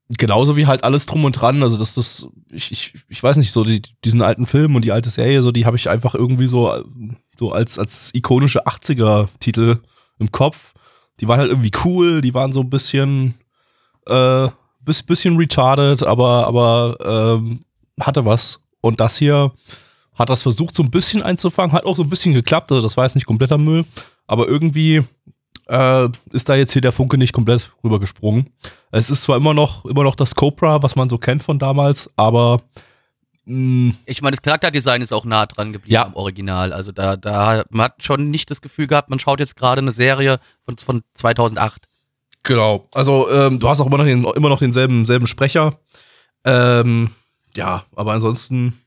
[0.08, 1.62] genauso wie halt alles drum und dran.
[1.62, 4.92] Also das, das, ich, ich, ich weiß nicht, so die, diesen alten Film und die
[4.92, 6.82] alte Serie, so die habe ich einfach irgendwie so,
[7.38, 9.76] so als, als ikonische 80er-Titel
[10.18, 10.72] im Kopf.
[11.20, 13.34] Die waren halt irgendwie cool, die waren so ein bisschen,
[14.06, 14.48] äh,
[14.80, 17.64] bis, bisschen retarded, aber, aber ähm,
[18.00, 18.60] hatte was.
[18.80, 19.52] Und das hier
[20.14, 22.96] hat das versucht, so ein bisschen einzufangen, hat auch so ein bisschen geklappt, also das
[22.96, 23.84] war jetzt nicht kompletter Müll,
[24.26, 25.02] aber irgendwie
[25.68, 28.50] äh, ist da jetzt hier der Funke nicht komplett rübergesprungen.
[28.90, 32.10] Es ist zwar immer noch, immer noch das Cobra, was man so kennt von damals,
[32.16, 32.62] aber
[33.44, 36.06] mh, Ich meine, das Charakterdesign ist auch nah dran geblieben Ja.
[36.06, 36.72] am Original.
[36.72, 39.92] Also da, da man hat schon nicht das Gefühl gehabt, man schaut jetzt gerade eine
[39.92, 41.84] Serie von, von 2008.
[42.42, 42.88] Genau.
[42.92, 45.78] Also ähm, du hast auch immer noch, den, immer noch denselben selben Sprecher.
[46.44, 47.10] Ähm,
[47.58, 48.78] ja, aber ansonsten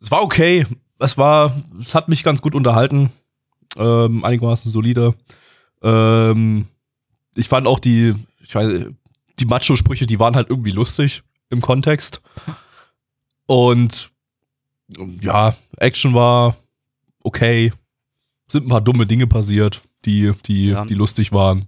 [0.00, 0.66] es war okay.
[0.98, 3.10] Es war, es hat mich ganz gut unterhalten.
[3.76, 5.14] Ähm, einigermaßen solide.
[5.82, 6.66] Ähm,
[7.34, 8.86] ich fand auch die, ich weiß,
[9.38, 12.20] die Macho-Sprüche, die waren halt irgendwie lustig im Kontext.
[13.46, 14.10] Und
[15.20, 16.56] ja, Action war
[17.22, 17.72] okay.
[18.48, 20.84] Sind ein paar dumme Dinge passiert, die, die, Ja.
[20.84, 21.66] die lustig waren.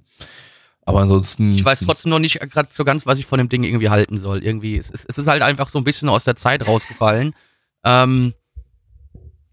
[0.85, 1.55] Aber ansonsten.
[1.55, 4.17] Ich weiß trotzdem noch nicht gerade so ganz, was ich von dem Ding irgendwie halten
[4.17, 4.43] soll.
[4.43, 7.35] Irgendwie, es ist, es ist halt einfach so ein bisschen aus der Zeit rausgefallen.
[7.85, 8.35] Ähm,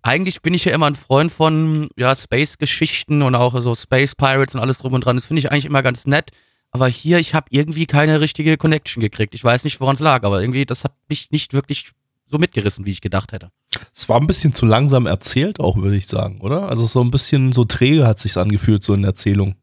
[0.02, 4.56] eigentlich bin ich ja immer ein Freund von ja, Space-Geschichten und auch so Space Pirates
[4.56, 5.18] und alles drum und dran.
[5.18, 6.32] Das finde ich eigentlich immer ganz nett.
[6.72, 9.34] Aber hier, ich habe irgendwie keine richtige Connection gekriegt.
[9.34, 11.92] Ich weiß nicht, woran es lag, aber irgendwie, das hat mich nicht wirklich
[12.28, 13.50] so mitgerissen, wie ich gedacht hätte.
[13.94, 16.70] Es war ein bisschen zu langsam erzählt, auch würde ich sagen, oder?
[16.70, 19.56] Also so ein bisschen so träge hat sich's angefühlt, so in der Erzählung.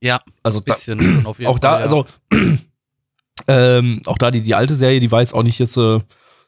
[0.00, 1.00] Ja, Also da, bisschen
[1.38, 1.84] jeden auch da, Fall, ja.
[1.84, 2.06] also
[3.48, 6.00] ähm, auch da die, die alte Serie, die war jetzt auch nicht jetzt äh,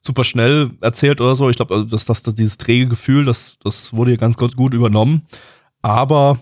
[0.03, 1.51] super schnell erzählt oder so.
[1.51, 4.57] Ich glaube, also das, das, das, dieses träge Gefühl, das, das wurde hier ganz gut,
[4.57, 5.27] gut übernommen.
[5.83, 6.39] Aber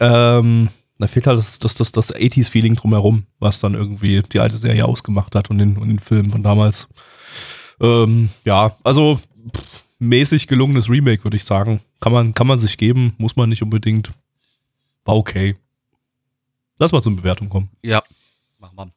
[0.00, 4.56] ähm, da fehlt halt das, das, das, das 80s-Feeling drumherum, was dann irgendwie die alte
[4.56, 6.88] Serie ausgemacht hat und den, und den Film von damals.
[7.80, 9.20] Ähm, ja, also
[9.54, 9.64] pff,
[9.98, 11.80] mäßig gelungenes Remake, würde ich sagen.
[12.00, 14.12] Kann man, kann man sich geben, muss man nicht unbedingt.
[15.04, 15.56] War okay.
[16.78, 17.70] Lass mal zur Bewertung kommen.
[17.82, 18.02] Ja,
[18.58, 18.92] machen wir.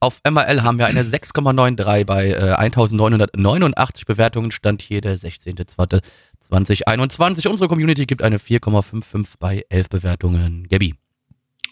[0.00, 4.50] Auf MRL haben wir eine 6,93 bei äh, 1989 Bewertungen.
[4.50, 7.48] Stand hier der 16.02.2021.
[7.48, 10.68] Unsere Community gibt eine 4,55 bei 11 Bewertungen.
[10.68, 10.94] Gabi.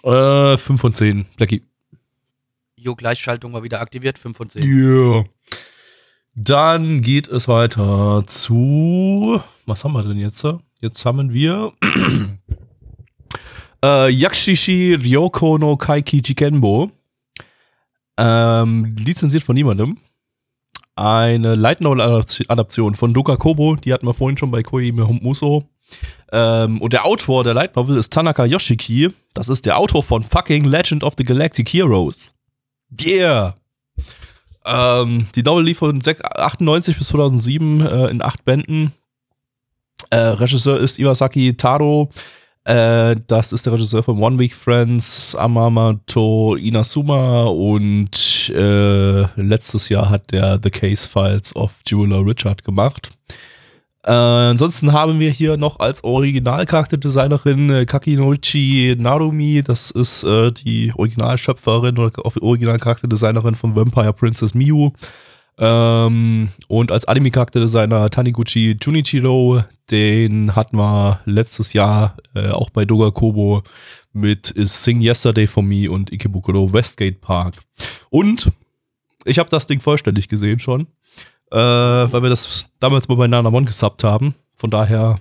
[0.03, 1.62] Äh, 5 von 10, Blackie.
[2.77, 4.64] Jo, Gleichschaltung war wieder aktiviert, 5 von 10.
[4.64, 5.25] Yeah.
[6.35, 9.42] Dann geht es weiter zu.
[9.66, 10.44] Was haben wir denn jetzt?
[10.81, 11.72] Jetzt haben wir.
[13.85, 16.90] Äh, Yakushishi Ryoko no Kaiki Jikenbo.
[18.18, 19.99] Ähm, lizenziert von niemandem.
[20.95, 23.77] Eine Light Novel-Adaption von Doka Kobo.
[23.77, 25.64] Die hatten wir vorhin schon bei Koimi Muso.
[26.31, 29.11] Ähm, und der Autor der Light Novel ist Tanaka Yoshiki.
[29.35, 32.33] Das ist der Autor von fucking Legend of the Galactic Heroes.
[33.01, 33.57] Yeah!
[34.64, 38.92] Ähm, die Novel lief von 6 98 bis 2007 äh, in acht Bänden.
[40.11, 42.11] Äh, Regisseur ist Iwasaki Taro.
[42.64, 50.09] Äh, das ist der Regisseur von One Week Friends, Amamato Inazuma und äh, letztes Jahr
[50.09, 53.11] hat der The Case Files of Jeweler Richard gemacht.
[54.05, 59.62] Äh, ansonsten haben wir hier noch als Originalcharakterdesignerin äh, Kakinorichi Narumi.
[59.64, 64.90] Das ist äh, die Originalschöpferin oder Originalcharakterdesignerin von Vampire Princess Miu.
[65.58, 73.10] Ähm, und als Anime-Charakterdesigner Taniguchi Junichiro, den hatten wir letztes Jahr äh, auch bei Doga
[73.10, 73.62] Kobo
[74.12, 77.62] mit Sing Yesterday for Me und Ikebukuro Westgate Park.
[78.10, 78.50] Und
[79.24, 80.86] ich habe das Ding vollständig gesehen schon,
[81.50, 84.34] äh, weil wir das damals mal bei Nanamon gesubbt haben.
[84.54, 85.20] Von daher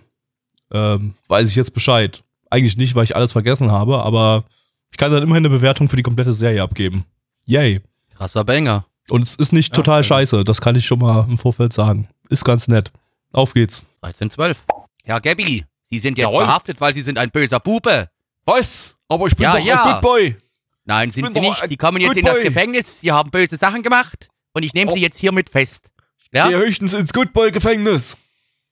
[0.72, 2.24] ähm, weiß ich jetzt Bescheid.
[2.50, 4.46] Eigentlich nicht, weil ich alles vergessen habe, aber
[4.92, 7.06] ich kann dann immerhin eine Bewertung für die komplette Serie abgeben.
[7.46, 7.82] Yay.
[8.16, 8.86] Krasser Banger.
[9.10, 10.08] Und es ist nicht Ja, total okay.
[10.08, 12.08] scheiße, das kann ich schon mal im Vorfeld sagen.
[12.30, 12.92] Ist ganz nett.
[13.34, 13.82] Auf geht's.
[14.02, 14.64] 13, 12.
[15.06, 16.44] Ja, Gabi, Sie sind jetzt Jawohl.
[16.46, 18.10] verhaftet, weil Sie sind ein böser Bube.
[18.46, 18.96] Was?
[19.10, 19.84] Aber ich bin Ja, doch ja.
[19.84, 20.38] ein Good Boy.
[20.86, 21.64] Nein, sind Sie nicht.
[21.68, 22.44] Sie kommen jetzt in das Boy.
[22.44, 23.00] Gefängnis.
[23.02, 24.30] Sie haben böse Sachen gemacht.
[24.54, 24.94] Und ich nehme Oh.
[24.96, 25.90] Sie jetzt hiermit fest.
[26.34, 26.48] Ja?
[26.50, 28.18] Geh höchstens ins Good Boy Gefängnis,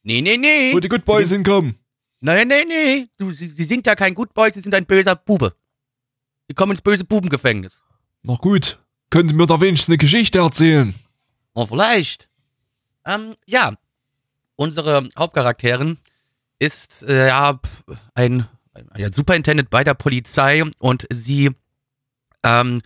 [0.04, 0.74] Nee, nee, nee.
[0.74, 1.76] wo die Good Boys Sie- hinkommen.
[2.22, 3.08] Nein, nee, nee.
[3.18, 5.54] Du, Sie, Sie sind ja kein Good Boy, Sie sind ein böser Bube.
[6.48, 7.82] Sie kommen ins böse Bubengefängnis.
[8.24, 8.80] Na gut.
[9.10, 10.96] Können Sie mir da wenigstens eine Geschichte erzählen?
[11.54, 12.30] Oh, vielleicht.
[13.06, 13.74] Ähm, ja.
[14.56, 15.98] Unsere Hauptcharakterin
[16.60, 17.60] ist äh, ja
[18.14, 18.46] ein,
[18.92, 21.52] ein Superintendent bei der Polizei und sie
[22.44, 22.82] ähm,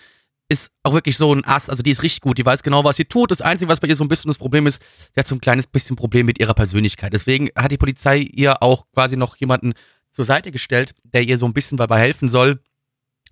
[0.49, 2.97] ist auch wirklich so ein Ass, also die ist richtig gut, die weiß genau, was
[2.97, 3.31] sie tut.
[3.31, 4.81] Das Einzige, was bei ihr so ein bisschen das Problem ist,
[5.13, 7.13] sie hat so ein kleines bisschen Problem mit ihrer Persönlichkeit.
[7.13, 9.73] Deswegen hat die Polizei ihr auch quasi noch jemanden
[10.11, 12.59] zur Seite gestellt, der ihr so ein bisschen dabei helfen soll,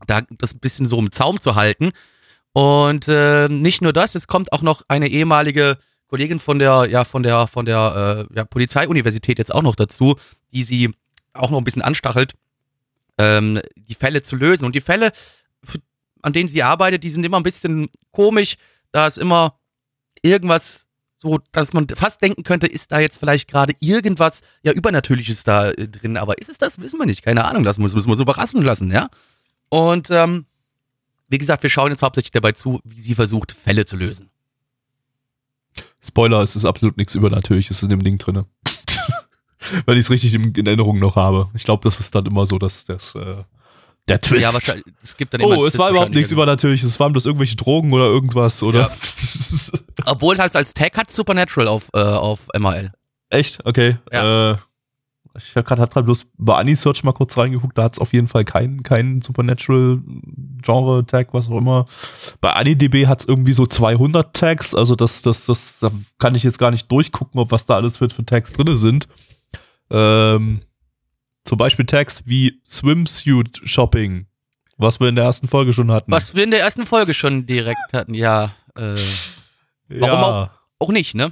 [0.08, 1.92] da das ein bisschen so im Zaum zu halten.
[2.54, 7.06] Und äh, nicht nur das, es kommt auch noch eine ehemalige Kollegin von der, ja,
[7.06, 10.18] von der, von der äh, ja, Polizeiuniversität jetzt auch noch dazu,
[10.52, 10.92] die sie
[11.34, 12.34] auch noch ein bisschen anstachelt,
[13.18, 14.66] ähm, die Fälle zu lösen.
[14.66, 15.14] Und die Fälle,
[16.22, 18.56] an denen sie arbeitet, die sind immer ein bisschen komisch.
[18.92, 19.58] Da ist immer
[20.22, 20.88] irgendwas
[21.18, 25.70] so, dass man fast denken könnte, ist da jetzt vielleicht gerade irgendwas ja Übernatürliches da
[25.70, 26.18] äh, drin.
[26.18, 26.82] Aber ist es das?
[26.82, 27.24] Wissen wir nicht.
[27.24, 27.64] Keine Ahnung.
[27.64, 29.08] Das müssen wir uns überraschen lassen, ja.
[29.70, 30.46] Und ähm,
[31.32, 34.30] wie gesagt, wir schauen jetzt hauptsächlich dabei zu, wie sie versucht, Fälle zu lösen.
[36.04, 38.44] Spoiler, es ist absolut nichts Übernatürliches in dem Ding drin.
[39.86, 41.50] Weil ich es richtig in, in, Erinnerung noch habe.
[41.54, 43.44] Ich glaube, das ist dann immer so, dass das äh,
[44.10, 44.44] der Twist.
[44.44, 46.90] Ja, wahrscheinlich, es gibt dann oh, es war überhaupt nichts Übernatürliches.
[46.90, 48.82] Es waren bloß irgendwelche Drogen oder irgendwas, oder?
[48.82, 48.92] Ja.
[50.06, 52.92] Obwohl halt als Tag hat Supernatural auf, äh, auf MRL.
[53.30, 53.66] Echt?
[53.66, 53.98] Okay.
[54.12, 54.52] Ja.
[54.52, 54.58] Äh,
[55.38, 58.44] ich habe gerade bloß bei Anisearch mal kurz reingeguckt, da hat es auf jeden Fall
[58.44, 61.86] keinen kein Supernatural-Genre-Tag, was auch immer.
[62.42, 65.90] Bei AniDB hat es irgendwie so 200 Tags, also das, das, das, da
[66.20, 69.08] kann ich jetzt gar nicht durchgucken, ob was da alles für, für Tags drin sind.
[69.90, 70.62] Ähm,
[71.46, 74.28] zum Beispiel Tags wie Swimsuit Shopping,
[74.78, 76.12] was wir in der ersten Folge schon hatten.
[76.12, 78.52] Was wir in der ersten Folge schon direkt hatten, ja.
[78.76, 78.98] Äh,
[79.88, 80.22] warum ja.
[80.22, 81.32] Auch, auch nicht, ne?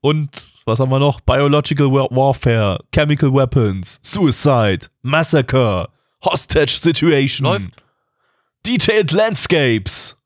[0.00, 1.20] Und was haben wir noch?
[1.20, 5.88] Biological Warfare, Chemical Weapons, Suicide, Massacre,
[6.24, 7.82] Hostage Situation, Läuft.
[8.66, 10.16] Detailed Landscapes,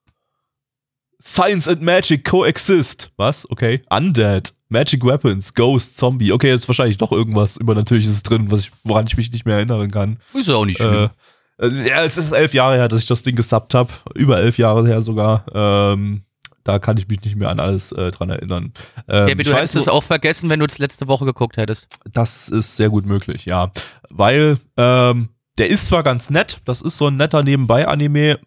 [1.23, 3.11] Science and Magic Coexist.
[3.17, 3.49] Was?
[3.51, 3.83] Okay.
[3.89, 6.33] Undead, Magic Weapons, Ghost, Zombie.
[6.33, 9.57] Okay, jetzt ist wahrscheinlich doch irgendwas Übernatürliches drin, was ich, woran ich mich nicht mehr
[9.57, 10.19] erinnern kann.
[10.35, 11.11] Ist ja auch nicht schlimm.
[11.59, 13.93] Äh, äh, ja, es ist elf Jahre her, dass ich das Ding gesubbt habe.
[14.15, 15.45] Über elf Jahre her sogar.
[15.55, 16.25] Ähm,
[16.65, 18.73] da kann ich mich nicht mehr an alles äh, dran erinnern.
[19.09, 21.89] Ähm, ja, du hättest es auch vergessen, wenn du es letzte Woche geguckt hättest.
[22.11, 23.73] Das ist sehr gut möglich, ja.
[24.11, 28.39] Weil ähm, der ist zwar ganz nett, das ist so ein netter Nebenbei-Anime,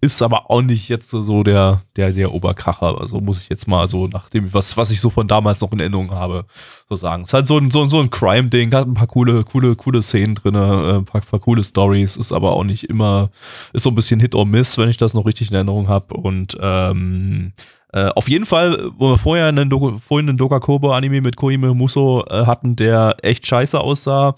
[0.00, 2.98] ist aber auch nicht jetzt so der, der, der Oberkracher.
[2.98, 5.80] Also muss ich jetzt mal so, nachdem, was, was ich so von damals noch in
[5.80, 6.44] Erinnerung habe,
[6.88, 7.22] so sagen.
[7.22, 10.02] Es ist halt so ein, so, so ein Crime-Ding, hat ein paar coole, coole, coole
[10.02, 13.30] Szenen drin, äh, ein paar, paar coole Stories, ist aber auch nicht immer,
[13.72, 16.14] ist so ein bisschen Hit or Miss, wenn ich das noch richtig in Erinnerung habe.
[16.14, 17.52] Und ähm,
[17.92, 22.24] äh, auf jeden Fall, wo wir vorher einen, Do vorhin einen Dokakobo-Anime mit Koime Muso
[22.28, 24.34] äh, hatten, der echt scheiße aussah,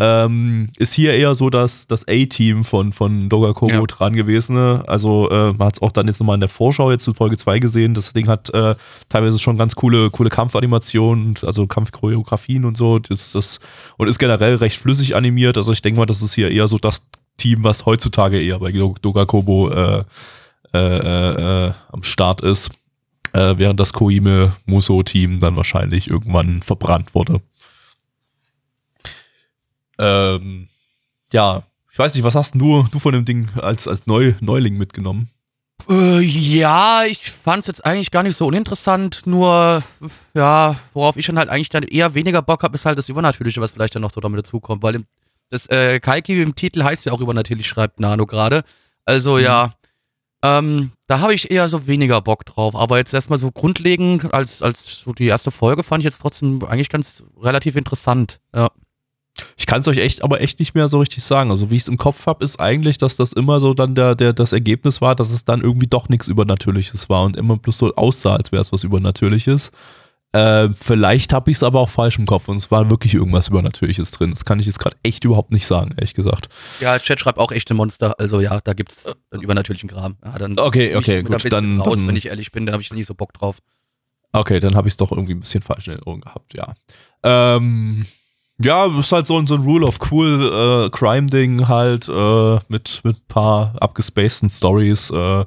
[0.00, 3.82] ähm, ist hier eher so das, das A-Team von, von Dogakobo ja.
[3.82, 4.54] dran gewesen.
[4.54, 4.84] Ne?
[4.86, 7.36] Also äh, man hat es auch dann jetzt nochmal in der Vorschau jetzt in Folge
[7.36, 7.94] 2 gesehen.
[7.94, 8.76] Das Ding hat äh,
[9.08, 13.00] teilweise schon ganz coole, coole Kampfanimationen, also Kampfchoreografien und so.
[13.00, 13.58] Das, das,
[13.96, 15.56] und ist generell recht flüssig animiert.
[15.56, 17.02] Also ich denke mal, das ist hier eher so das
[17.36, 20.04] Team, was heutzutage eher bei Dogakobo äh,
[20.72, 22.70] äh, äh, äh, am Start ist.
[23.32, 27.40] Äh, während das Koime Muso-Team dann wahrscheinlich irgendwann verbrannt wurde.
[29.98, 30.68] Ähm,
[31.32, 34.76] ja, ich weiß nicht, was hast du, du von dem Ding als, als Neu, Neuling
[34.76, 35.30] mitgenommen?
[35.88, 39.82] Äh, ja, ich fand es jetzt eigentlich gar nicht so uninteressant, nur,
[40.34, 43.60] ja, worauf ich dann halt eigentlich dann eher weniger Bock habe, ist halt das Übernatürliche,
[43.60, 45.06] was vielleicht dann noch so damit dazukommt, weil im,
[45.50, 48.64] das äh, Kaiki im Titel heißt ja auch übernatürlich, schreibt Nano gerade.
[49.04, 49.44] Also mhm.
[49.44, 49.72] ja,
[50.42, 52.76] ähm, da habe ich eher so weniger Bock drauf.
[52.76, 56.62] Aber jetzt erstmal so grundlegend, als, als so die erste Folge fand ich jetzt trotzdem
[56.64, 58.40] eigentlich ganz relativ interessant.
[58.54, 58.68] Ja.
[59.56, 61.50] Ich kann es euch echt, aber echt nicht mehr so richtig sagen.
[61.50, 64.14] Also wie ich es im Kopf habe, ist eigentlich, dass das immer so dann der,
[64.14, 67.78] der, das Ergebnis war, dass es dann irgendwie doch nichts Übernatürliches war und immer bloß
[67.78, 69.72] so aussah, als wäre es was Übernatürliches.
[70.32, 73.48] Äh, vielleicht habe ich es aber auch falsch im Kopf und es war wirklich irgendwas
[73.48, 74.30] Übernatürliches drin.
[74.30, 76.48] Das kann ich jetzt gerade echt überhaupt nicht sagen, ehrlich gesagt.
[76.80, 78.14] Ja, Chat schreibt auch echte Monster.
[78.18, 80.16] Also ja, da gibt es einen übernnatürlichen Kram.
[80.22, 81.50] Ja, dann okay, okay, gut.
[81.50, 83.58] Dann, raus, dann, wenn ich ehrlich bin, dann habe ich nicht so Bock drauf.
[84.32, 86.74] Okay, dann habe ich es doch irgendwie ein bisschen falsch in Erinnerung gehabt, ja.
[87.22, 88.04] Ähm,
[88.60, 93.28] ja, ist halt so, so ein Rule of Cool äh, Crime-Ding halt äh, mit mit
[93.28, 95.10] paar abgespaceden Stories.
[95.10, 95.44] Äh,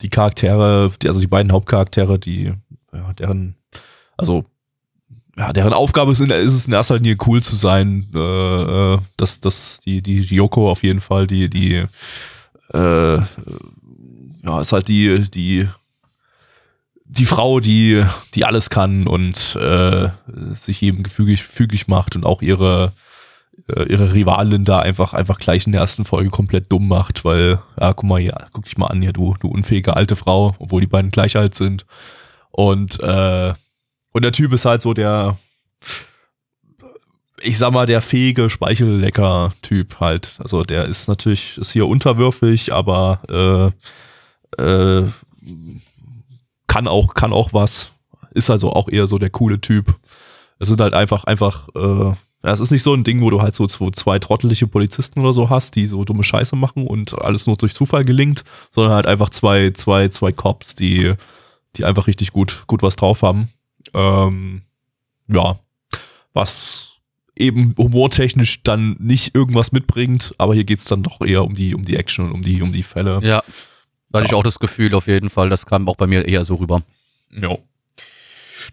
[0.00, 2.52] die Charaktere, die, also die beiden Hauptcharaktere, die,
[2.92, 3.56] ja, deren,
[4.16, 4.44] also
[5.36, 8.06] ja, deren Aufgabe ist, in, ist es in erster Linie cool zu sein.
[8.14, 11.84] Äh, äh dass, dass die, die Yoko auf jeden Fall, die, die,
[12.74, 13.16] äh,
[14.44, 15.68] ja, ist halt die, die
[17.12, 20.08] die Frau, die, die alles kann und äh,
[20.54, 22.92] sich jedem gefügig, fügig macht und auch ihre,
[23.68, 27.60] äh, ihre Rivalin da einfach, einfach gleich in der ersten Folge komplett dumm macht, weil,
[27.78, 30.80] ja, guck mal hier, guck dich mal an hier, du, du unfähige alte Frau, obwohl
[30.80, 31.84] die beiden gleich alt sind.
[32.50, 33.52] Und, äh,
[34.12, 35.36] und der Typ ist halt so der,
[37.42, 40.30] ich sag mal, der fähige Speichellecker-Typ halt.
[40.38, 43.74] Also der ist natürlich, ist hier unterwürfig, aber
[44.58, 45.08] äh, äh,
[46.72, 47.92] kann auch, kann auch was.
[48.32, 49.94] Ist also auch eher so der coole Typ.
[50.58, 53.54] Es sind halt einfach, einfach, äh, es ist nicht so ein Ding, wo du halt
[53.54, 57.58] so zwei, trottelige Polizisten oder so hast, die so dumme Scheiße machen und alles nur
[57.58, 61.12] durch Zufall gelingt, sondern halt einfach zwei, zwei, zwei Cops, die,
[61.76, 63.50] die einfach richtig gut, gut was drauf haben.
[63.92, 64.62] Ähm,
[65.28, 65.58] ja,
[66.32, 67.00] was
[67.36, 71.84] eben humortechnisch dann nicht irgendwas mitbringt, aber hier geht's dann doch eher um die, um
[71.84, 73.20] die Action und um die, um die Fälle.
[73.22, 73.42] Ja.
[74.12, 74.38] Da hatte ich Ja.
[74.38, 75.48] auch das Gefühl, auf jeden Fall.
[75.50, 76.82] Das kam auch bei mir eher so rüber.
[77.30, 77.56] Ja.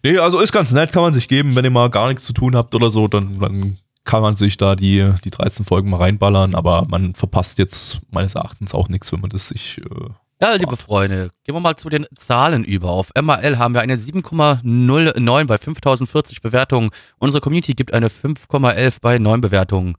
[0.04, 2.34] Nee, also ist ganz nett, kann man sich geben, wenn ihr mal gar nichts zu
[2.34, 5.98] tun habt oder so, dann, dann kann man sich da die, die 13 Folgen mal
[5.98, 9.80] reinballern, aber man verpasst jetzt meines Erachtens auch nichts, wenn man das sich.
[9.80, 10.10] Äh,
[10.42, 12.90] Ja, liebe Freunde, gehen wir mal zu den Zahlen über.
[12.92, 16.92] Auf MRL haben wir eine 7,09 bei 5040 Bewertungen.
[17.18, 19.96] Unsere Community gibt eine 5,11 bei 9 Bewertungen.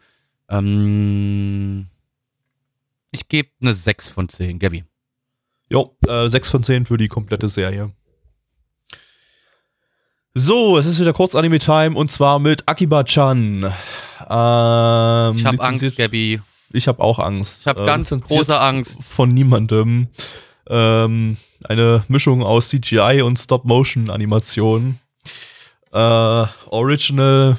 [0.48, 1.86] Ähm,
[3.10, 4.84] ich gebe eine 6 von 10, Gabby.
[5.70, 7.90] Jo, äh, 6 von 10 für die komplette Serie.
[10.34, 13.64] So, es ist wieder kurz Anime-Time und zwar mit Akiba-chan.
[13.64, 16.40] Ähm, Ich habe Angst, Gabby.
[16.72, 17.62] Ich habe auch Angst.
[17.62, 18.98] Ich habe Äh, ganz große Angst.
[19.02, 20.06] von niemandem.
[20.68, 25.00] Ähm, eine Mischung aus CGI und Stop-Motion-Animation.
[25.92, 25.96] Äh,
[26.68, 27.56] Original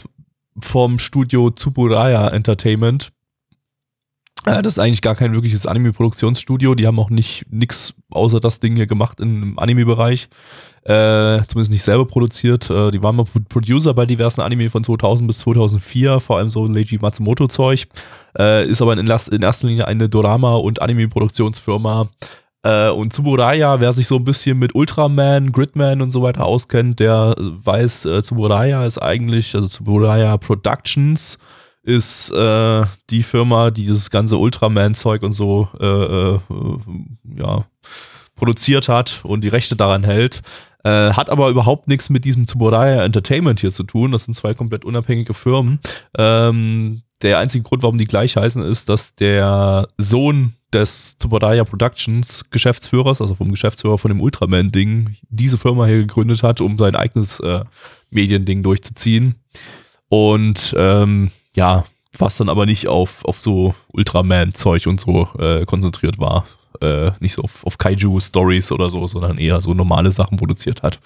[0.62, 3.12] vom Studio Tsuburaya Entertainment.
[4.46, 6.76] Äh, das ist eigentlich gar kein wirkliches Anime-Produktionsstudio.
[6.76, 10.30] Die haben auch nicht nix außer das Ding hier gemacht im Anime-Bereich.
[10.84, 12.70] Äh, zumindest nicht selber produziert.
[12.72, 16.50] Äh, die waren mal Pro- Producer bei diversen Anime von 2000 bis 2004, vor allem
[16.50, 17.86] so Leiji Matsumoto-Zeug.
[18.38, 22.10] Äh, ist aber in, in erster Linie eine Dorama- und Anime-Produktionsfirma.
[22.64, 27.00] Äh, und Tsuburaya, wer sich so ein bisschen mit Ultraman, Gridman und so weiter auskennt,
[27.00, 31.38] der weiß, äh, Tsuburaya ist eigentlich, also Tsuburaya Productions
[31.84, 35.86] ist äh, die Firma, die dieses ganze Ultraman-Zeug und so äh,
[36.36, 36.40] äh,
[37.38, 37.66] ja,
[38.36, 40.42] produziert hat und die Rechte daran hält.
[40.84, 44.12] Äh, hat aber überhaupt nichts mit diesem Tsuburaya Entertainment hier zu tun.
[44.12, 45.80] Das sind zwei komplett unabhängige Firmen.
[46.18, 52.46] Ähm, der einzige Grund, warum die gleich heißen, ist, dass der Sohn des Tsuburaya Productions
[52.50, 57.40] Geschäftsführers, also vom Geschäftsführer von dem Ultraman-Ding, diese Firma hier gegründet hat, um sein eigenes
[57.42, 57.64] äh,
[58.10, 59.36] Mediending durchzuziehen.
[60.10, 61.84] Und ähm, ja,
[62.18, 66.46] was dann aber nicht auf, auf so Ultraman-Zeug und so äh, konzentriert war.
[66.82, 71.00] Äh, nicht so auf, auf Kaiju-Stories oder so, sondern eher so normale Sachen produziert hat.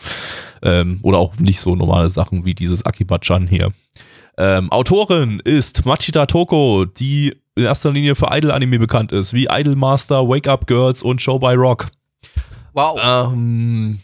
[0.62, 3.72] Ähm, oder auch nicht so normale Sachen wie dieses Akiba-chan hier.
[4.38, 9.76] Ähm, Autorin ist Machida Toko, die in erster Linie für Idol-Anime bekannt ist, wie Idol
[9.76, 11.88] Master, Wake Up Girls und Show by Rock.
[12.74, 13.00] Wow.
[13.34, 14.02] Ähm,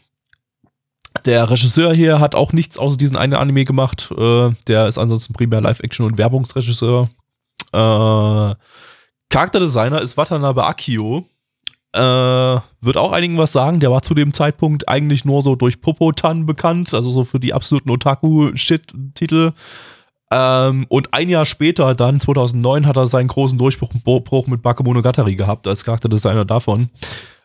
[1.26, 4.10] der Regisseur hier hat auch nichts außer diesen einen Anime gemacht.
[4.18, 7.10] Äh, der ist ansonsten primär Live-Action- und Werbungsregisseur.
[7.74, 8.56] Äh,
[9.30, 11.26] Charakterdesigner ist Watanabe Akio.
[11.94, 13.82] Äh, wird auch einigen was sagen.
[13.82, 17.54] Der war zu dem Zeitpunkt eigentlich nur so durch Popotan bekannt, also so für die
[17.54, 19.52] absoluten Otaku-Shit-Titel.
[20.32, 25.36] Ähm, und ein Jahr später, dann 2009, hat er seinen großen Durchbruch Bruch mit Bakemonogatari
[25.36, 26.90] gehabt als Charakterdesigner davon.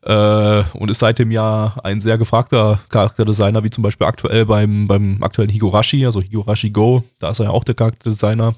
[0.07, 5.21] Äh, und ist seitdem ja ein sehr gefragter Charakterdesigner, wie zum Beispiel aktuell beim, beim
[5.21, 7.03] aktuellen Higurashi, also Higurashi Go.
[7.19, 8.55] Da ist er ja auch der Charakterdesigner.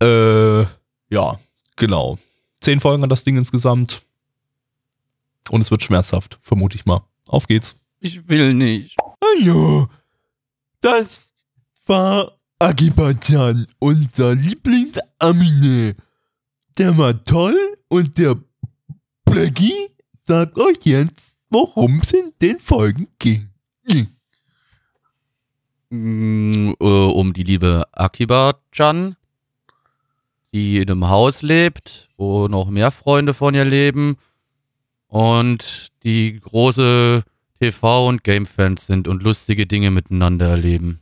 [0.00, 0.62] Äh,
[1.10, 1.38] ja,
[1.76, 2.16] genau.
[2.60, 4.02] Zehn Folgen an das Ding insgesamt.
[5.50, 7.02] Und es wird schmerzhaft, vermute ich mal.
[7.28, 7.76] Auf geht's.
[8.00, 8.96] Ich will nicht.
[9.22, 9.88] Hallo,
[10.80, 11.34] das
[11.86, 15.96] war Akiba-chan, unser Lieblingsamine.
[16.78, 17.56] Der war toll
[17.88, 18.36] und der
[19.26, 19.90] Blackie
[20.26, 23.48] sagt euch jetzt, worum es in den Folgen ging.
[25.90, 29.16] Mm, äh, um die liebe Akiba-chan,
[30.52, 34.16] die in einem Haus lebt, wo noch mehr Freunde von ihr leben
[35.06, 37.22] und die große
[37.60, 41.00] TV- und Game-Fans sind und lustige Dinge miteinander erleben.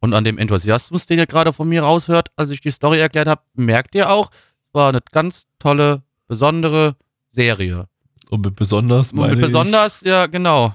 [0.00, 3.28] Und an dem Enthusiasmus, den ihr gerade von mir raushört, als ich die Story erklärt
[3.28, 6.96] habe, merkt ihr auch, es war eine ganz tolle, besondere
[7.30, 7.88] Serie.
[8.30, 10.74] Und mit besonders Und meine mit ich- besonders, ja, genau.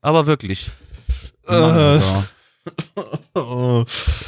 [0.00, 0.70] Aber wirklich.
[1.46, 2.00] Äh.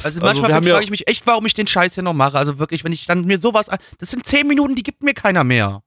[0.03, 2.37] Also wir manchmal haben frage ich mich echt, warum ich den Scheiß hier noch mache.
[2.37, 3.77] Also wirklich, wenn ich dann mir sowas an.
[3.99, 5.83] Das sind zehn Minuten, die gibt mir keiner mehr.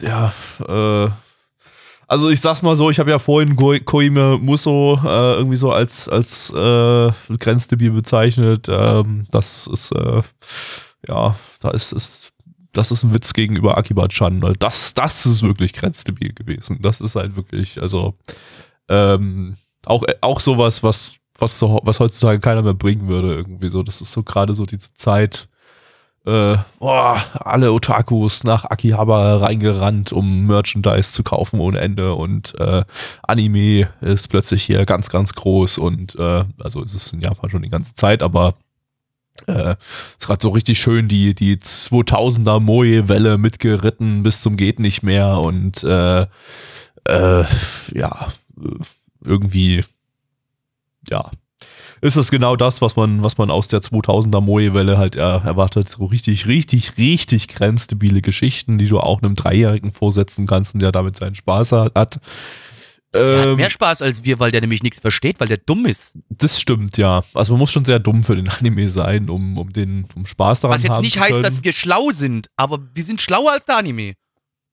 [0.00, 0.32] ja,
[0.68, 1.08] äh,
[2.06, 5.72] also ich sag's mal so, ich habe ja vorhin Ko Koime Muso äh, irgendwie so
[5.72, 8.68] als, als äh, Grenzdebil bezeichnet.
[8.68, 10.22] Ähm, das ist, äh,
[11.08, 12.30] ja, da ist es,
[12.74, 14.42] das ist ein Witz gegenüber Akiba-chan.
[14.42, 16.78] weil Das, das ist wirklich grenzdebil gewesen.
[16.82, 18.14] Das ist halt wirklich, also
[18.88, 19.56] ähm,
[19.86, 23.82] auch, auch sowas, was, was, so, was heutzutage keiner mehr bringen würde, irgendwie so.
[23.82, 25.48] Das ist so gerade so diese Zeit,
[26.26, 32.84] äh, boah, alle Otakus nach Akihabara reingerannt, um Merchandise zu kaufen ohne Ende und äh,
[33.22, 37.62] Anime ist plötzlich hier ganz, ganz groß und äh, also ist es in Japan schon
[37.62, 38.54] die ganze Zeit, aber
[39.46, 39.74] Äh,
[40.18, 45.38] ist gerade so richtig schön die, die 2000er Moe-Welle mitgeritten bis zum geht nicht mehr
[45.38, 47.44] und äh, äh,
[47.92, 48.84] ja, äh,
[49.24, 49.84] irgendwie,
[51.08, 51.30] ja,
[52.00, 55.88] ist das genau das, was man, was man aus der 2000er Moe-Welle halt er, erwartet.
[55.88, 60.92] So richtig, richtig, richtig grenzdebile Geschichten, die du auch einem Dreijährigen vorsetzen kannst und der
[60.92, 62.20] damit seinen Spaß hat.
[63.14, 65.86] Der hat Ähm, mehr Spaß als wir, weil der nämlich nichts versteht, weil der dumm
[65.86, 66.14] ist.
[66.30, 67.22] das stimmt, ja.
[67.32, 70.60] Also man muss schon sehr dumm für den Anime sein, um, um den um Spaß
[70.60, 71.42] daran Was jetzt haben nicht zu heißt, können.
[71.42, 74.14] dass wir schlau sind, aber wir sind schlauer als der Anime.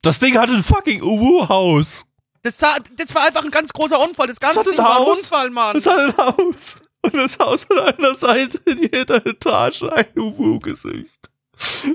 [0.02, 2.04] Das Ding hat ein fucking Uwu-Haus.
[2.42, 4.26] Das, das war einfach ein ganz großer Unfall.
[4.26, 5.18] Das ganze hat ein Ding war ein Haus.
[5.20, 5.74] Unfall, Mann.
[5.74, 6.76] Das hat ein Haus.
[7.02, 11.30] Und das Haus hat an einer Seite in jeder Etage ein Uwu-Gesicht.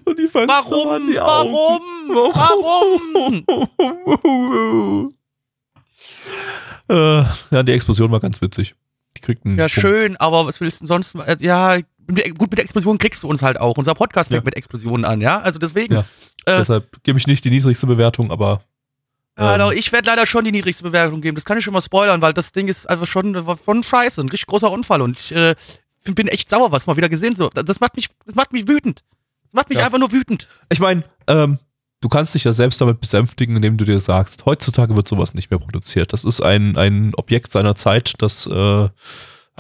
[0.05, 0.87] Und die Fenster Warum?
[0.89, 1.53] waren die Augen.
[2.07, 3.43] Warum?
[3.45, 5.13] Warum?
[6.89, 8.75] äh, ja, die Explosion war ganz witzig.
[9.17, 9.73] Die kriegt einen Ja, Punkt.
[9.81, 11.15] schön, aber was willst du denn sonst?
[11.15, 13.77] äh, Ja, gut, mit der Explosion kriegst du uns halt auch.
[13.77, 14.45] Unser Podcast fängt Ja.
[14.45, 15.39] mit Explosionen an, ja?
[15.39, 15.93] Also deswegen.
[15.95, 15.99] Ja.
[16.45, 18.61] Äh, Deshalb gebe ich nicht die niedrigste Bewertung, aber
[19.37, 19.59] Ähm.
[19.59, 21.35] doch, ich werde leider schon die niedrigste Bewertung geben.
[21.35, 24.21] Das kann ich schon mal spoilern, weil das Ding ist einfach schon, schon scheiße.
[24.21, 25.01] Ein richtig großer Unfall.
[25.01, 25.55] Und ich äh,
[26.05, 27.35] bin echt sauer, was mal wieder gesehen.
[27.35, 29.03] So, das macht mich, das macht mich wütend.
[29.45, 29.85] Das macht mich Ja.
[29.85, 30.47] einfach nur wütend.
[30.69, 31.59] ich meine, ähm,
[32.01, 35.49] du kannst dich ja selbst damit besänftigen, indem du dir sagst, heutzutage wird sowas nicht
[35.51, 36.13] mehr produziert.
[36.13, 38.89] Das ist ein, ein Objekt seiner Zeit, das äh,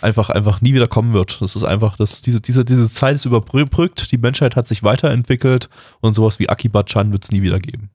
[0.01, 1.41] einfach, einfach nie wieder kommen wird.
[1.41, 5.69] Das ist einfach, dass diese, diese, diese Zeit ist überbrückt, die Menschheit hat sich weiterentwickelt
[6.01, 7.89] und sowas wie Akiba-chan wird es nie wieder geben.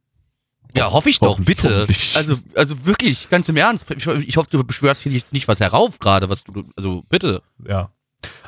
[0.75, 1.87] Ja, hoffe ich doch, bitte.
[2.17, 3.91] Also, also wirklich, ganz im Ernst.
[3.91, 7.43] Ich, ich hoffe, du beschwörst hier jetzt nicht was herauf gerade, was du, also bitte.
[7.69, 7.91] Ja.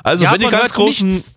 [0.03, 1.07] Also, wenn die Japan ganz großen.
[1.07, 1.35] nichts-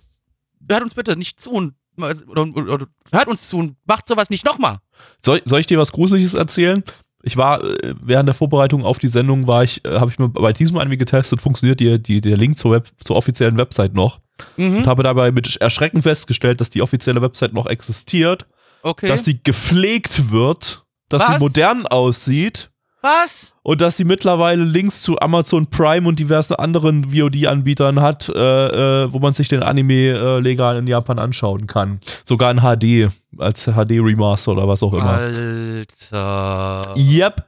[0.66, 4.30] hört uns bitte nicht zu und oder, oder, oder, hört uns zu und macht sowas
[4.30, 4.78] nicht nochmal.
[5.22, 6.82] Soll, soll ich dir was Gruseliges erzählen?
[7.22, 10.28] Ich war äh, während der Vorbereitung auf die Sendung war ich, äh, habe ich mir
[10.28, 14.20] bei diesem Anime getestet, funktioniert die, die, der Link zur, Web, zur offiziellen Website noch
[14.56, 14.76] Mhm.
[14.78, 18.46] und habe dabei mit Erschrecken festgestellt, dass die offizielle Website noch existiert,
[18.82, 19.08] Okay.
[19.08, 21.40] dass sie gepflegt wird, dass sie Was?
[21.40, 22.70] modern aussieht
[23.02, 23.52] was?
[23.62, 29.12] und dass sie mittlerweile Links zu Amazon Prime und diversen anderen VOD-Anbietern hat, äh, äh,
[29.12, 32.00] wo man sich den Anime äh, legal in Japan anschauen kann.
[32.24, 35.18] Sogar in HD, als HD-Remaster oder was auch immer.
[35.18, 36.94] Alter.
[36.96, 37.44] Yep.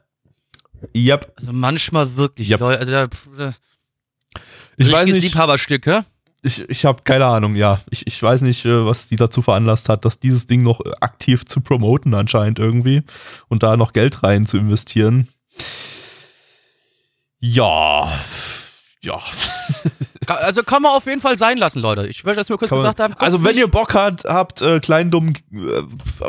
[0.94, 1.32] Yep.
[1.40, 2.60] Also manchmal wirklich, Yep.
[2.60, 2.78] Leute.
[2.80, 3.54] Also, da, da,
[4.76, 6.00] Ich weiß nicht, Liebhaberstück, hä?
[6.42, 7.80] ich, ich habe keine Ahnung, ja.
[7.90, 10.90] Ich, ich weiß nicht, äh, was die dazu veranlasst hat, dass dieses Ding noch äh,
[11.00, 13.02] aktiv zu promoten anscheinend irgendwie
[13.48, 15.28] und da noch Geld rein zu investieren.
[17.40, 18.12] Ja.
[19.02, 19.18] Ja.
[20.26, 22.06] Also kann man auf jeden Fall sein lassen, Leute.
[22.06, 23.12] Ich möchte das nur kurz Kann man- gesagt haben.
[23.12, 25.82] guckt's also wenn ihr Bock habt, habt äh, kleinen dummen äh,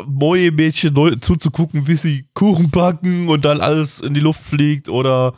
[0.06, 5.34] Moje-Mädchen neu- zuzugucken, wie sie Kuchen backen und dann alles in die Luft fliegt oder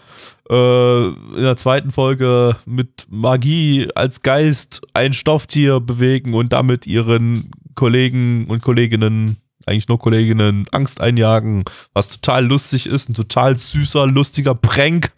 [0.49, 7.51] äh, in der zweiten Folge mit Magie als Geist ein Stofftier bewegen und damit ihren
[7.74, 9.36] Kollegen und Kolleginnen,
[9.67, 15.12] eigentlich nur Kolleginnen, Angst einjagen, was total lustig ist, ein total süßer, lustiger Prank,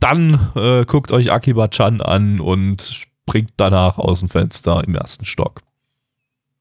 [0.00, 5.62] dann äh, guckt euch Akiba-chan an und springt danach aus dem Fenster im ersten Stock.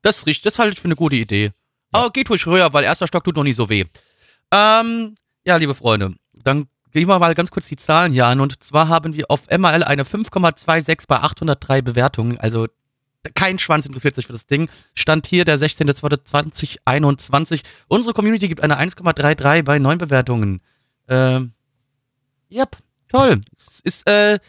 [0.02, 1.52] Das richtig, das halte ich für eine gute Idee.
[1.92, 3.86] Aber geht ruhig höher, weil erster Stock tut noch nicht so weh.
[4.52, 5.16] Ähm,
[5.46, 8.40] ja, liebe Freunde, dann gehen wir mal ganz kurz die Zahlen hier an.
[8.40, 12.38] Und zwar haben wir auf MRL eine 5,26 bei 803 Bewertungen.
[12.38, 12.68] Also
[13.36, 14.70] kein Schwanz interessiert sich für das Ding.
[14.96, 17.62] Stand hier der 16.02.2021.
[17.88, 20.62] Unsere Community gibt eine 1,33 bei 9 Bewertungen.
[21.08, 21.54] Ähm,
[22.52, 22.78] yep,
[23.10, 23.42] toll.
[23.56, 24.40] Es ist, äh,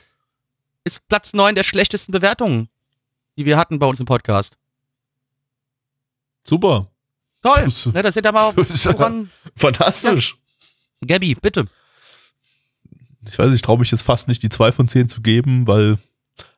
[0.84, 2.68] ist Platz 9 der schlechtesten Bewertungen,
[3.36, 4.56] die wir hatten bei uns im Podcast.
[6.46, 6.88] Super.
[7.42, 7.64] Toll.
[7.64, 9.30] Das- Ne, das sind aber woran.
[9.56, 10.36] Fantastisch.
[11.06, 11.66] Gabby, bitte.
[13.26, 15.98] Ich weiß, ich traue mich jetzt fast nicht, die 2 von 10 zu geben, weil.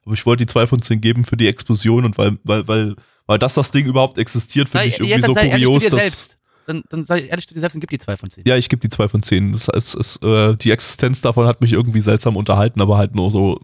[0.04, 2.96] Aber ich wollte die 2 von 10 geben für die Explosion und weil, weil, weil,
[3.26, 6.00] weil das das Ding überhaupt existiert, finde ich irgendwie jetzt so kurios, dass.
[6.00, 6.38] selbst.
[6.66, 8.44] Dann, dann sei ehrlich zu dir selbst und gib die 2 von 10.
[8.46, 9.52] Ja, ich gebe die 2 von 10.
[9.52, 13.30] Das heißt, es, äh, die Existenz davon hat mich irgendwie seltsam unterhalten, aber halt nur
[13.30, 13.60] so.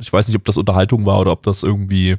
[0.00, 2.16] Ich weiß nicht, ob das Unterhaltung war oder ob das irgendwie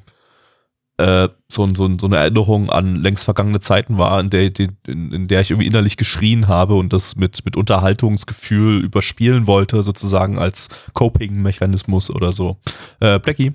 [0.99, 4.75] äh, so, so, so eine Erinnerung an längst vergangene Zeiten war, in der, in,
[5.11, 10.37] in der ich irgendwie innerlich geschrien habe und das mit, mit Unterhaltungsgefühl überspielen wollte, sozusagen
[10.37, 12.57] als Coping-Mechanismus oder so.
[12.99, 13.53] Äh, Blackie.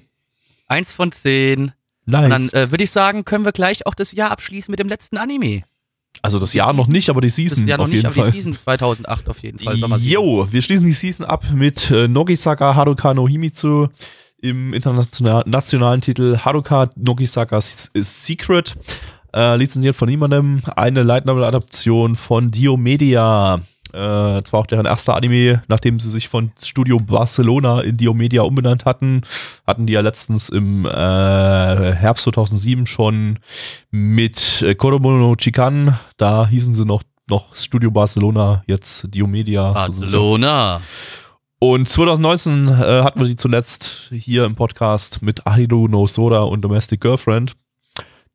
[0.69, 1.73] 1 von 10.
[2.07, 2.25] Nice.
[2.25, 4.89] Und dann äh, würde ich sagen, können wir gleich auch das Jahr abschließen mit dem
[4.89, 5.63] letzten Anime.
[6.23, 7.91] also das die Jahr noch Season- nicht, aber die Das Season ist ja noch auf
[7.91, 8.31] nicht, jeden aber Fall.
[8.31, 9.77] die Season 2008 auf jeden Fall.
[10.01, 13.89] Jo, wir schließen die Season ab mit äh, Nogisaka Haruka no Himitsu
[14.45, 18.77] im internationalen nationalen Titel Haruka Nogisaka Secret.
[19.35, 20.63] Äh, lizenziert von niemandem.
[20.77, 23.61] Eine Light Novel Adaption von Dio Media.
[23.93, 28.85] Äh, zwar auch deren erster Anime, nachdem sie sich von Studio Barcelona in Diomedia umbenannt
[28.85, 29.23] hatten,
[29.67, 33.39] hatten die ja letztens im äh, Herbst 2007 schon
[33.93, 39.71] mit Koromono Chikan, da hießen sie noch, noch Studio Barcelona, jetzt Diomedia.
[39.73, 40.81] Barcelona.
[41.67, 46.61] Und 2019 äh, hatten wir die zuletzt hier im Podcast mit Ahiru no Soda und
[46.61, 47.55] Domestic Girlfriend.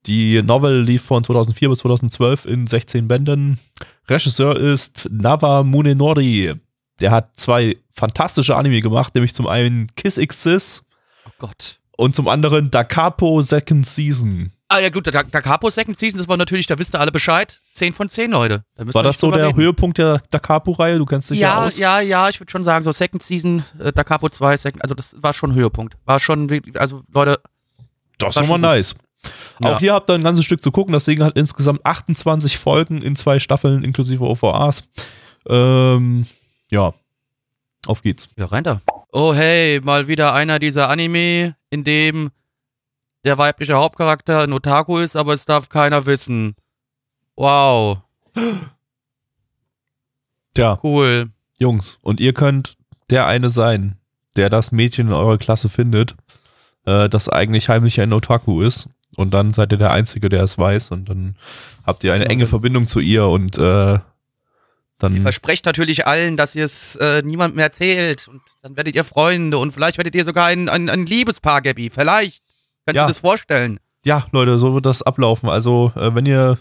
[0.07, 3.59] Die Novel lief von 2004 bis 2012 in 16 Bänden.
[4.07, 6.55] Regisseur ist Nava Munenori.
[7.01, 10.83] Der hat zwei fantastische Anime gemacht, nämlich zum einen Kiss X
[11.27, 11.79] Oh Gott.
[11.97, 14.51] und zum anderen Da Capo Second Season.
[14.71, 17.11] Ah ja gut, der, der Capo Second Season, das war natürlich, da wisst ihr alle
[17.11, 17.59] Bescheid.
[17.73, 18.63] 10 von 10, Leute.
[18.75, 19.57] Da War das so der reden.
[19.57, 20.99] Höhepunkt der Da Capo-Reihe?
[20.99, 21.77] Du kennst dich ja, Ja, aus.
[21.79, 24.93] ja, ja, ich würde schon sagen, so Second Season, äh, Da Capo 2, Second, also
[24.93, 25.97] das war schon Höhepunkt.
[26.05, 27.39] War schon, also Leute,
[28.19, 28.69] Das War ist schon gut.
[28.69, 28.95] nice.
[29.61, 29.73] Ja.
[29.73, 30.93] Auch hier habt ihr ein ganzes Stück zu gucken.
[30.93, 34.83] Das Ding hat insgesamt 28 Folgen in zwei Staffeln inklusive OVAs.
[35.47, 36.27] Ähm,
[36.69, 36.93] ja,
[37.87, 38.29] auf geht's.
[38.37, 38.81] Ja, rein da.
[39.11, 42.29] Oh hey, mal wieder einer dieser Anime, in dem
[43.25, 46.55] der weibliche Hauptcharakter ein Otaku ist, aber es darf keiner wissen.
[47.35, 47.99] Wow,
[50.53, 51.29] Tja, cool.
[51.59, 52.75] Jungs, und ihr könnt
[53.09, 53.97] der eine sein,
[54.35, 56.15] der das Mädchen in eurer Klasse findet,
[56.85, 58.89] äh, das eigentlich heimlich ein Otaku ist.
[59.15, 60.91] Und dann seid ihr der Einzige, der es weiß.
[60.91, 61.35] Und dann
[61.85, 63.99] habt ihr eine enge Verbindung zu ihr und äh,
[65.01, 65.21] Ihr dann.
[65.21, 69.57] versprecht natürlich allen, dass ihr es äh, niemandem mehr erzählt und dann werdet ihr Freunde
[69.57, 71.89] und vielleicht werdet ihr sogar ein, ein, ein Liebespaar, Gabby.
[71.89, 72.43] Vielleicht.
[72.89, 73.03] Kannst Ja.
[73.03, 73.79] du das vorstellen?
[74.05, 75.49] Ja, Leute, so wird das ablaufen.
[75.49, 76.57] Also, äh, wenn ihr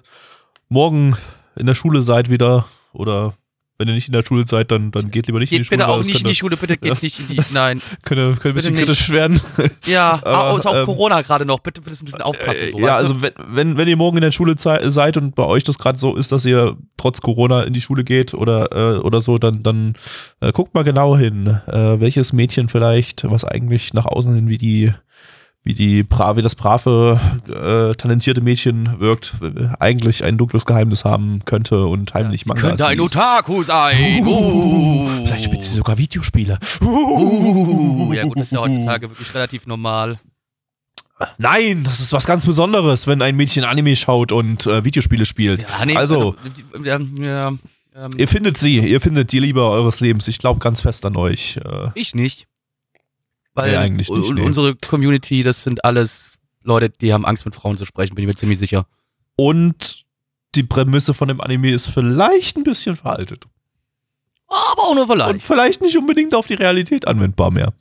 [0.68, 1.16] morgen
[1.56, 3.34] in der Schule seid wieder oder
[3.80, 5.66] wenn ihr nicht in der Schule seid, dann, dann geht lieber nicht in die Geht
[5.68, 5.78] Schule.
[5.78, 7.36] bitte weil auch nicht in die Schule, bitte geht nicht in die.
[7.36, 7.80] das- Nein.
[8.02, 8.98] Könnte, könnte ein bisschen Bitte nicht.
[8.98, 9.40] kritisch werden.
[9.86, 11.60] Ja, Aber, ist auch ähm, Corona gerade noch.
[11.60, 12.60] Bitte, bitte ein bisschen aufpassen.
[12.60, 15.44] Äh, so, ja, also wenn, wenn, wenn ihr morgen in der Schule seid und bei
[15.44, 18.98] euch das gerade so ist, dass ihr trotz Corona in die Schule geht oder, äh,
[18.98, 19.94] oder so, dann, dann
[20.40, 24.58] äh, guckt mal genau hin, äh, welches Mädchen vielleicht, was eigentlich nach außen hin wie
[24.58, 24.92] die
[25.68, 29.34] wie die wie das brave, äh, talentierte Mädchen wirkt,
[29.78, 32.98] eigentlich ein dunkles Geheimnis haben könnte und heimlich Sie Mangas könnte ein.
[32.98, 34.26] Otaku sein.
[34.26, 35.06] Uh.
[35.26, 36.58] Vielleicht spielt sie sogar Videospiele.
[36.80, 38.14] Uh.
[38.14, 40.18] Ja gut, das ist ja heutzutage wirklich relativ normal.
[41.36, 45.66] Nein, das ist was ganz Besonderes, wenn ein Mädchen Anime schaut und äh, Videospiele spielt.
[45.68, 46.34] Ja, nee, also,
[46.82, 47.48] ja, ja,
[47.94, 50.28] ähm, Ihr findet sie, ihr findet die Liebe eures Lebens.
[50.28, 51.58] Ich glaube ganz fest an euch.
[51.58, 52.46] Äh, ich nicht.
[53.58, 54.40] Weil Nee, eigentlich nicht, nee.
[54.42, 58.28] unsere Community, das sind alles Leute, die haben Angst mit Frauen zu sprechen, bin ich
[58.28, 58.86] mir ziemlich sicher.
[59.36, 60.04] Und
[60.54, 63.44] die Prämisse von dem Anime ist vielleicht ein bisschen veraltet.
[64.48, 65.42] Aber auch nur Und vielleicht.
[65.42, 67.72] vielleicht nicht unbedingt auf die Realität anwendbar mehr.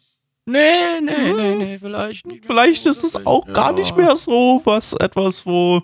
[0.50, 2.46] Nee, nee, nee, nee, vielleicht nicht.
[2.46, 5.82] Vielleicht ist es auch gar nicht mehr so was, etwas, wo,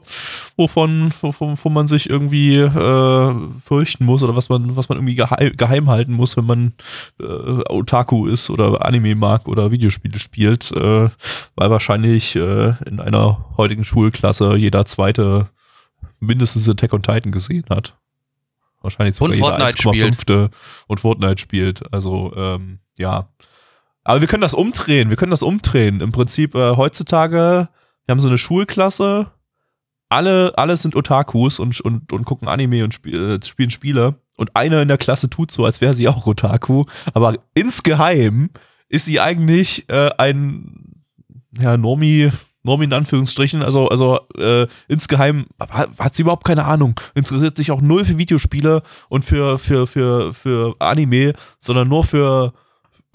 [0.56, 5.16] wovon, wovon, wo man sich irgendwie äh, fürchten muss oder was man, was man irgendwie
[5.16, 6.74] geheim, geheim halten muss, wenn man
[7.20, 11.10] äh, Otaku ist oder Anime mag oder Videospiele spielt, äh,
[11.56, 15.50] weil wahrscheinlich äh, in einer heutigen Schulklasse jeder zweite
[16.22, 17.98] mindestens Attack on Titan gesehen hat.
[18.82, 20.30] Wahrscheinlich sogar Und jeder Fortnite spielt.
[20.30, 20.50] 1,5.
[20.88, 21.94] und Fortnite spielt.
[21.94, 23.28] Also, ähm, ja.
[24.04, 26.02] Aber wir können das umdrehen, wir können das umdrehen.
[26.02, 27.70] Im Prinzip äh, heutzutage,
[28.06, 29.32] wir haben so eine Schulklasse,
[30.14, 34.16] alle, alle sind Otakus und, und, und gucken Anime und spiel, äh, spielen Spiele.
[34.36, 36.86] Und einer in der Klasse tut so, als wäre sie auch Otaku.
[37.14, 38.50] Aber insgeheim
[38.90, 41.04] ist sie eigentlich äh, ein
[41.60, 42.32] ja, Normi,
[42.64, 43.62] Normi in Anführungsstrichen.
[43.62, 47.00] Also, also äh, insgeheim hat, hat sie überhaupt keine Ahnung.
[47.16, 52.54] Interessiert sich auch null für Videospiele und für, für, für, für Anime, sondern nur für,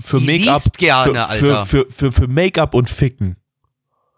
[0.01, 0.77] für Make-up.
[0.77, 1.67] gerne, für, Alter.
[1.67, 3.37] Für, für, für, für Make-up und Ficken.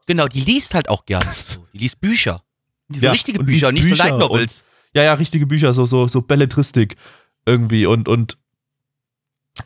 [0.06, 1.30] Genau, die liest halt auch gerne.
[1.32, 1.66] So.
[1.72, 2.42] Die liest Bücher.
[2.88, 4.64] Diese Ja, richtige und Bücher, nicht so Light Novels.
[4.92, 6.96] Ja, ja, richtige Bücher, so, so, so Belletristik
[7.46, 8.36] irgendwie und, und,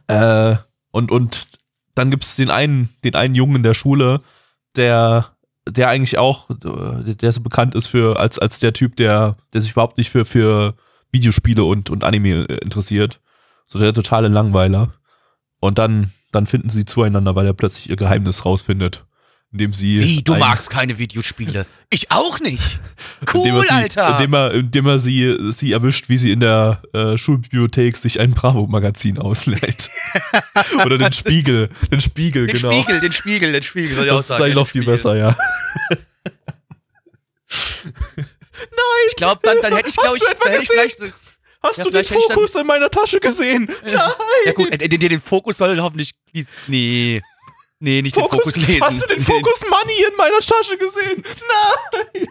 [0.06, 0.56] äh,
[0.90, 1.46] und, und
[1.94, 4.20] dann gibt's den einen, den einen Jungen in der Schule,
[4.76, 5.34] der,
[5.66, 9.62] der eigentlich auch, äh, der so bekannt ist für, als, als der Typ, der, der
[9.62, 10.74] sich überhaupt nicht für, für
[11.10, 13.20] Videospiele und, und Anime interessiert.
[13.66, 14.92] So der totale Langweiler.
[15.64, 19.04] Und dann, dann finden sie zueinander, weil er plötzlich ihr Geheimnis rausfindet.
[19.50, 19.98] Indem sie.
[20.00, 21.64] Wie, du ein- magst keine Videospiele.
[21.88, 22.80] Ich auch nicht.
[23.34, 24.10] indem Cool, sie, Alter.
[24.12, 28.32] Indem er, indem er sie, sie erwischt, wie sie in der äh, Schulbibliothek sich ein
[28.32, 29.88] Bravo-Magazin ausleiht.
[30.84, 31.70] Oder den Spiegel.
[31.90, 32.72] Den Spiegel, den genau.
[32.72, 33.96] Spiegel, den Spiegel, den Spiegel.
[33.96, 34.94] soll ich das ist eigentlich den noch viel Spiegel.
[34.96, 35.36] besser, ja.
[39.08, 40.98] Ich glaube, dann, dann hätte ich, glaube ich, dann hätte vielleicht.
[41.64, 43.68] Hast Ja, du den dann- Fokus in meiner Tasche gesehen?
[43.84, 43.94] Nein!
[44.44, 46.12] Ja, gut, äh, den, den Fokus soll hoffentlich.
[46.66, 47.22] Nee.
[47.80, 48.82] Nee, nicht Fokus, den Fokus lesen.
[48.84, 51.24] hast du den Fokus Money in meiner Tasche gesehen?
[52.16, 52.28] Nein!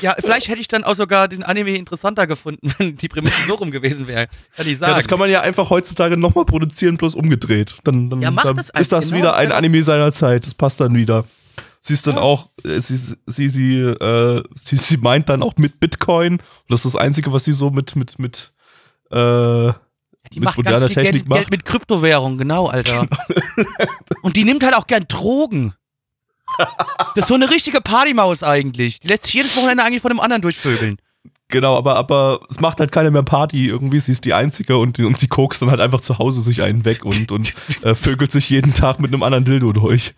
[0.00, 3.54] Ja, vielleicht hätte ich dann auch sogar den Anime interessanter gefunden, wenn die Prämisse so
[3.54, 4.26] rum gewesen wäre.
[4.56, 4.90] Kann ich sagen.
[4.92, 7.76] Ja, das kann man ja einfach heutzutage nochmal produzieren, bloß umgedreht.
[7.84, 10.46] Dann, dann, Ja, dann das ist das Genau wieder ein Anime seiner Zeit.
[10.46, 11.24] Das passt dann wieder.
[11.84, 12.22] Sie ist dann Ja.
[12.22, 16.34] auch, äh, sie, sie, sie, äh, sie, sie meint dann auch mit Bitcoin.
[16.34, 18.52] Und das ist das Einzige, was sie so mit, mit, mit,
[19.10, 21.38] äh, Die mit macht moderner ganz viel Technik Geld, macht.
[21.40, 23.08] Geld mit Kryptowährung, genau, Alter.
[24.22, 25.74] Und die nimmt halt auch gern Drogen.
[27.16, 29.00] Das ist so eine richtige Partymaus eigentlich.
[29.00, 30.98] Die lässt sich jedes Wochenende eigentlich von dem anderen durchvögeln.
[31.48, 34.00] Genau, aber, aber es macht halt keiner mehr Party irgendwie.
[34.00, 36.84] Sie ist die Einzige und, und sie kokst dann halt einfach zu Hause sich einen
[36.84, 40.14] weg und, und äh, vögelt sich jeden Tag mit einem anderen Dildo durch.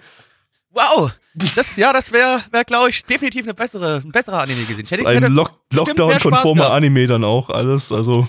[0.75, 1.13] Wow.
[1.57, 4.97] Das, ja, das wäre, wär, glaube ich, definitiv eine bessere, ein besserer Anime gewesen.
[4.97, 6.71] Hätte ein Lock Lockdown-konformer.
[6.71, 7.91] Anime dann auch alles.
[7.91, 8.29] Also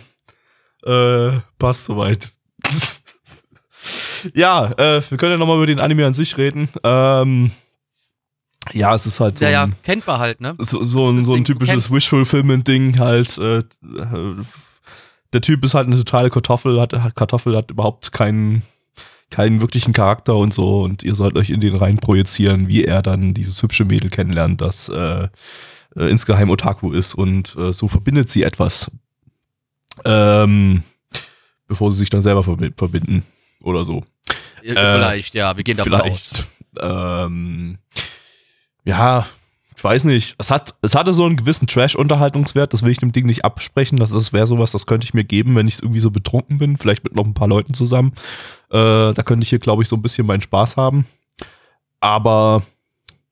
[0.86, 2.32] äh, passt soweit.
[4.34, 6.70] ja, äh, wir können ja nochmal über den Anime an sich reden.
[6.84, 7.52] Ähm,
[8.74, 10.56] ja, es ist halt so ja, ja, kennt man halt, ne?
[10.58, 13.38] so, so ein, so ein typisches Wish-Fulfillment-Ding halt.
[13.38, 13.64] Äh, äh,
[15.34, 18.64] der Typ ist halt eine totale Kartoffel, hat Kartoffel hat überhaupt keinen
[19.30, 23.02] keinen wirklichen Charakter und so und ihr sollt euch in den rein projizieren, wie er
[23.02, 25.28] dann dieses hübsche Mädel kennenlernt, das äh,
[25.96, 28.92] äh, insgeheim Otaku ist und äh, so verbindet sie etwas.
[30.04, 30.84] Ähm,
[31.68, 33.26] bevor sie sich dann selber verbi verbinden
[33.62, 34.04] oder so.
[34.62, 36.02] Äh, Vielleicht, ja, wir gehen davon aus.
[36.02, 36.48] Vielleicht.
[36.82, 37.78] Ähm,
[38.84, 39.26] ja,
[39.76, 40.36] ich weiß nicht.
[40.38, 43.98] Es, hat, es hatte so einen gewissen Trash-Unterhaltungswert, das will ich dem Ding nicht absprechen.
[43.98, 46.78] Das, das wäre sowas, das könnte ich mir geben, wenn ich irgendwie so betrunken bin,
[46.78, 48.14] vielleicht mit noch ein paar Leuten zusammen.
[48.70, 51.06] Äh, da könnte ich hier, glaube ich, so ein bisschen meinen Spaß haben.
[52.00, 52.64] Aber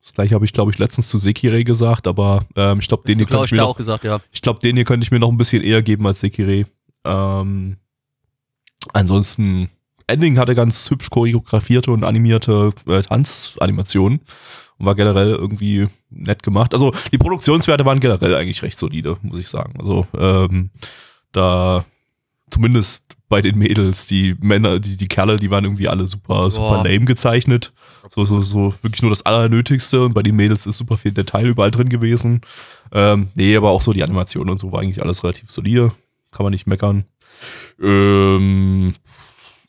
[0.04, 3.18] das gleiche habe ich, glaube ich, letztens zu Sekire gesagt, aber ähm, ich glaube, den
[3.18, 4.20] hier könnte ich ich noch gesagt, ja.
[4.32, 6.66] ich glaube, den hier könnte ich mir noch ein bisschen eher geben als Sekire.
[7.06, 7.78] Ähm,
[8.92, 9.70] ansonsten,
[10.08, 14.20] Ending hatte ganz hübsch choreografierte und animierte äh, Tanzanimationen
[14.78, 16.74] und war generell irgendwie nett gemacht.
[16.74, 19.74] Also die Produktionswerte waren generell eigentlich recht solide, muss ich sagen.
[19.80, 20.70] Also ähm,
[21.32, 21.86] da
[22.50, 26.78] zumindest bei den Mädels, die Männer, die, die Kerle, die waren irgendwie alle super, super
[26.78, 26.84] Ja.
[26.84, 27.74] lame gezeichnet.
[28.10, 31.48] So, so, so wirklich nur das Allernötigste und bei den Mädels ist super viel Detail
[31.48, 32.42] überall drin gewesen.
[32.92, 35.94] Ähm, nee, aber auch so die Animation und so war eigentlich alles relativ solide.
[36.32, 37.06] Kann man nicht meckern.
[37.82, 38.94] Ähm,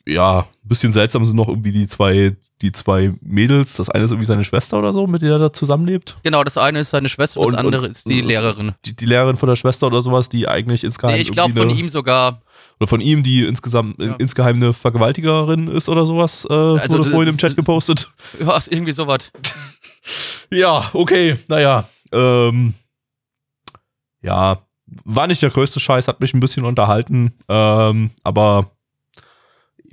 [0.05, 3.75] ja, ein bisschen seltsam sind noch irgendwie die zwei, die zwei Mädels.
[3.75, 6.17] Das eine ist irgendwie seine Schwester oder so, mit der er da zusammenlebt.
[6.23, 8.71] Genau, das eine ist seine Schwester, das Und- andere und- ist die und- Lehrerin.
[8.85, 11.69] Die, die Lehrerin von der Schwester oder sowas, die eigentlich insgeheim Nee, ich glaube von
[11.69, 12.41] ihm sogar.
[12.79, 14.15] oder von ihm, die insgesamt Ja.
[14.19, 18.09] insgeheim eine Vergewaltigerin ist oder sowas, äh, wurde das- vorhin im das- Chat gepostet.
[18.39, 19.31] Ja, irgendwie sowas.
[20.51, 21.89] Ja, okay, naja.
[22.11, 22.75] Ähm,
[24.21, 24.59] ja,
[25.03, 28.71] war nicht der größte Scheiß, hat mich ein bisschen unterhalten, ähm, aber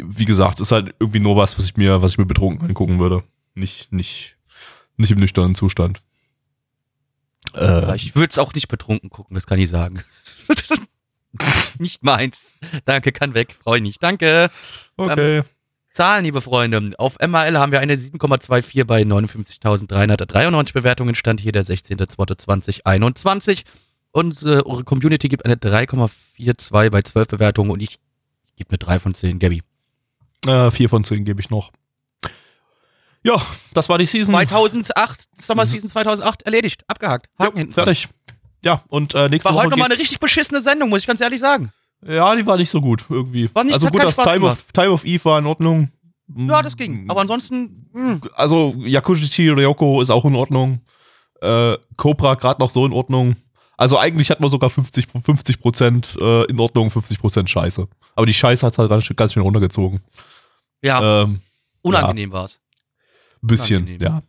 [0.04, 2.98] wie gesagt, ist halt irgendwie nur was, was ich mir, was ich mir betrunken angucken
[2.98, 3.22] würde.
[3.54, 4.36] Nicht, nicht,
[4.96, 6.02] nicht im nüchternen Zustand.
[7.54, 10.02] Äh, ich würde es auch nicht betrunken gucken, das kann ich sagen.
[11.78, 12.54] nicht meins.
[12.84, 13.56] Danke, kann weg.
[13.62, 14.02] Freue mich nicht.
[14.02, 14.50] Danke.
[14.96, 15.42] okay.
[15.92, 16.94] Zahlen, liebe Freunde.
[16.98, 21.14] Auf MRL haben wir eine 7,24 bei 59.393 Bewertungen.
[21.14, 23.64] Stand hier der 16.02.2021.
[24.10, 27.98] Und äh, eure Community gibt eine 3,42 bei 12 Bewertungen und ich
[28.56, 29.38] gebe eine 3 von 10.
[29.38, 29.62] Gabi.
[30.46, 31.70] Äh, vier von zehn gebe ich noch.
[33.24, 33.40] Ja,
[33.72, 34.34] das war die Season.
[34.34, 37.28] 2008, Summer Season 2008, erledigt, abgehakt.
[37.38, 38.08] Haken Ja, hinten fertig.
[38.64, 41.20] Ja, und äh, nächste War Woche heute nochmal eine richtig beschissene Sendung, muss ich ganz
[41.20, 41.72] ehrlich sagen.
[42.04, 43.48] Ja, die war nicht so gut irgendwie.
[43.54, 44.58] War nicht- also gut, das Spaß Time gemacht.
[44.58, 45.90] of, Time of Eve war in Ordnung.
[46.36, 47.08] Ja, das ging.
[47.08, 50.80] Aber ansonsten, hm, Also Yakushi Ryoko ist auch in Ordnung.
[51.40, 53.36] Äh, Cobra gerade noch so in Ordnung.
[53.76, 57.86] Also eigentlich hat man sogar 50 50 Prozent äh, in Ordnung, 50 Prozent Scheiße.
[58.16, 60.00] Aber die Scheiße hat halt ganz, schön- ganz schön runtergezogen.
[60.82, 61.40] Ja, Ähm,
[61.82, 62.60] unangenehm war's.
[63.42, 64.00] ein bisschen, unangenehm.
[64.02, 64.22] ja.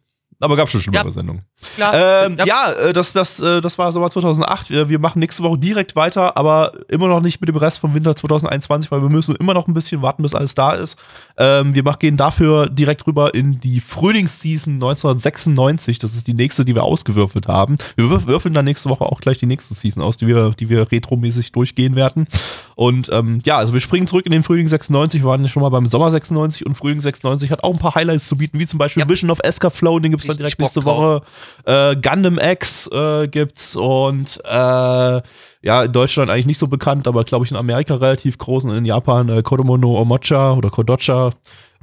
[0.44, 1.12] Aber gab schon schlimmere Ja.
[1.12, 1.44] Sendungen.
[1.76, 4.70] Klar, Ähm, ja, ja, äh, das, das, äh, das war Sommer 2008.
[4.70, 7.96] Wir, wir machen nächste Woche direkt weiter, aber immer noch nicht mit dem Rest vom
[7.96, 11.00] Winter 2021, weil wir müssen immer noch ein bisschen warten, bis alles da ist.
[11.38, 16.00] Ähm, wir gehen dafür direkt rüber in die Frühlingsseason 1996.
[16.00, 17.78] Das ist die nächste, die wir ausgewürfelt haben.
[17.96, 20.70] Wir würf- würfeln dann nächste Woche auch gleich die nächste Season aus, die wir, die
[20.70, 22.28] wir retromäßig durchgehen werden.
[22.76, 25.22] Und ähm, ja, also wir springen zurück in den Frühling 96.
[25.22, 27.96] Wir waren ja schon mal beim Sommer 96 und Frühling 96 hat auch ein paar
[27.96, 29.10] Highlights zu bieten, wie zum Beispiel Ja.
[29.10, 30.86] Vision of Escaflow, den gibt es Richtig direkt nächste.
[30.86, 31.22] Woche.
[31.66, 35.22] Äh, Gundam X äh, gibt's und äh,
[35.62, 38.72] ja, in Deutschland eigentlich nicht so bekannt, aber glaube ich in Amerika relativ groß und
[38.76, 41.32] in Japan äh, Kodomo no Omocha oder Kodocha.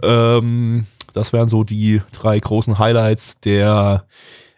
[0.02, 4.04] Ähm, das wären so die drei großen Highlights der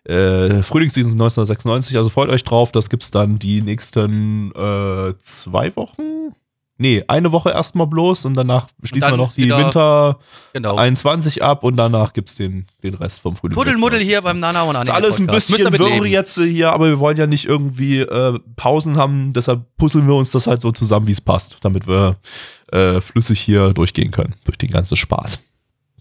[0.05, 1.97] äh, Frühlingsseason 1996.
[1.97, 6.35] Also freut euch drauf, das gibt's dann die nächsten äh, zwei Wochen.
[6.83, 10.19] Nee, eine Woche erstmal bloß und danach schließen dann wir noch ist die wieder- Winter
[10.53, 10.77] Genau.
[10.77, 13.57] 21 ab und danach gibt's den, den Rest vom Frühling.
[13.57, 14.09] Kuddelmuddel 26.
[14.09, 15.51] hier beim Nana und Ist Anime alles ein Podcast.
[15.53, 20.07] Bisschen wirr jetzt hier, aber wir wollen ja nicht irgendwie äh, Pausen haben, deshalb puzzeln
[20.07, 22.17] wir uns das halt so zusammen, wie es passt, damit wir
[22.73, 25.39] äh, flüssig hier durchgehen können, durch den ganzen Spaß.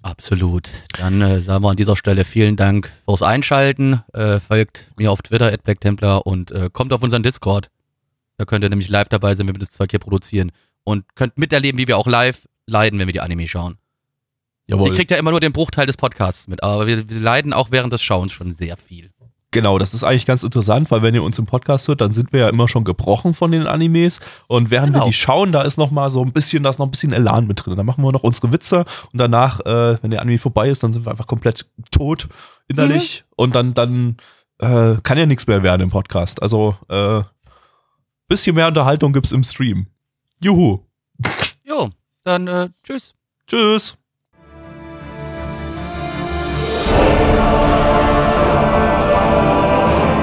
[0.04, 0.68] Absolut.
[0.98, 4.02] Dann äh, sagen wir an dieser Stelle vielen Dank fürs Einschalten.
[4.14, 7.70] Äh, folgt mir auf Twitter, Templar und äh, kommt auf unseren Discord.
[8.38, 10.52] Da könnt ihr nämlich live dabei sein, wenn wir das Zeug hier produzieren.
[10.84, 13.78] Und könnt miterleben, wie wir auch live leiden, wenn wir die Anime schauen.
[14.68, 14.90] Jawohl.
[14.90, 17.72] Ihr kriegt ja immer nur den Bruchteil des Podcasts mit, aber wir, wir leiden auch
[17.72, 19.12] während des Schauens schon sehr viel.
[19.54, 22.32] Genau, das ist eigentlich ganz interessant, weil wenn ihr uns im Podcast hört, dann sind
[22.32, 25.04] wir ja immer schon gebrochen von den Animes und während Genau.
[25.04, 27.12] wir die schauen, da ist noch mal so ein bisschen, da ist noch ein bisschen
[27.12, 27.76] Elan mit drin.
[27.76, 30.94] Da machen wir noch unsere Witze und danach, äh, wenn der Anime vorbei ist, dann
[30.94, 32.30] sind wir einfach komplett tot
[32.70, 34.16] innerlich und dann, dann
[34.60, 36.42] äh, kann ja nichts mehr werden im Podcast.
[36.42, 37.22] Also äh,
[38.30, 39.88] bisschen mehr Unterhaltung gibt's im Stream.
[40.44, 40.80] Juhu.
[41.64, 41.90] Jo,
[42.24, 43.14] dann äh, tschüss.
[43.46, 43.96] Tschüss.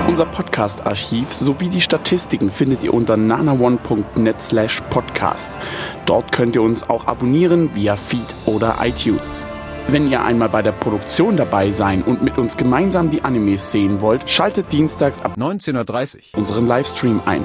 [0.08, 5.52] Unser Podcast-Archiv sowie die Statistiken findet ihr unter nanaone.net slash podcast.
[6.04, 9.44] Dort könnt ihr uns auch abonnieren via Feed oder iTunes.
[9.86, 14.00] Wenn ihr einmal bei der Produktion dabei sein und mit uns gemeinsam die Animes sehen
[14.00, 17.44] wollt, schaltet dienstags ab 19.30 unseren Livestream ein.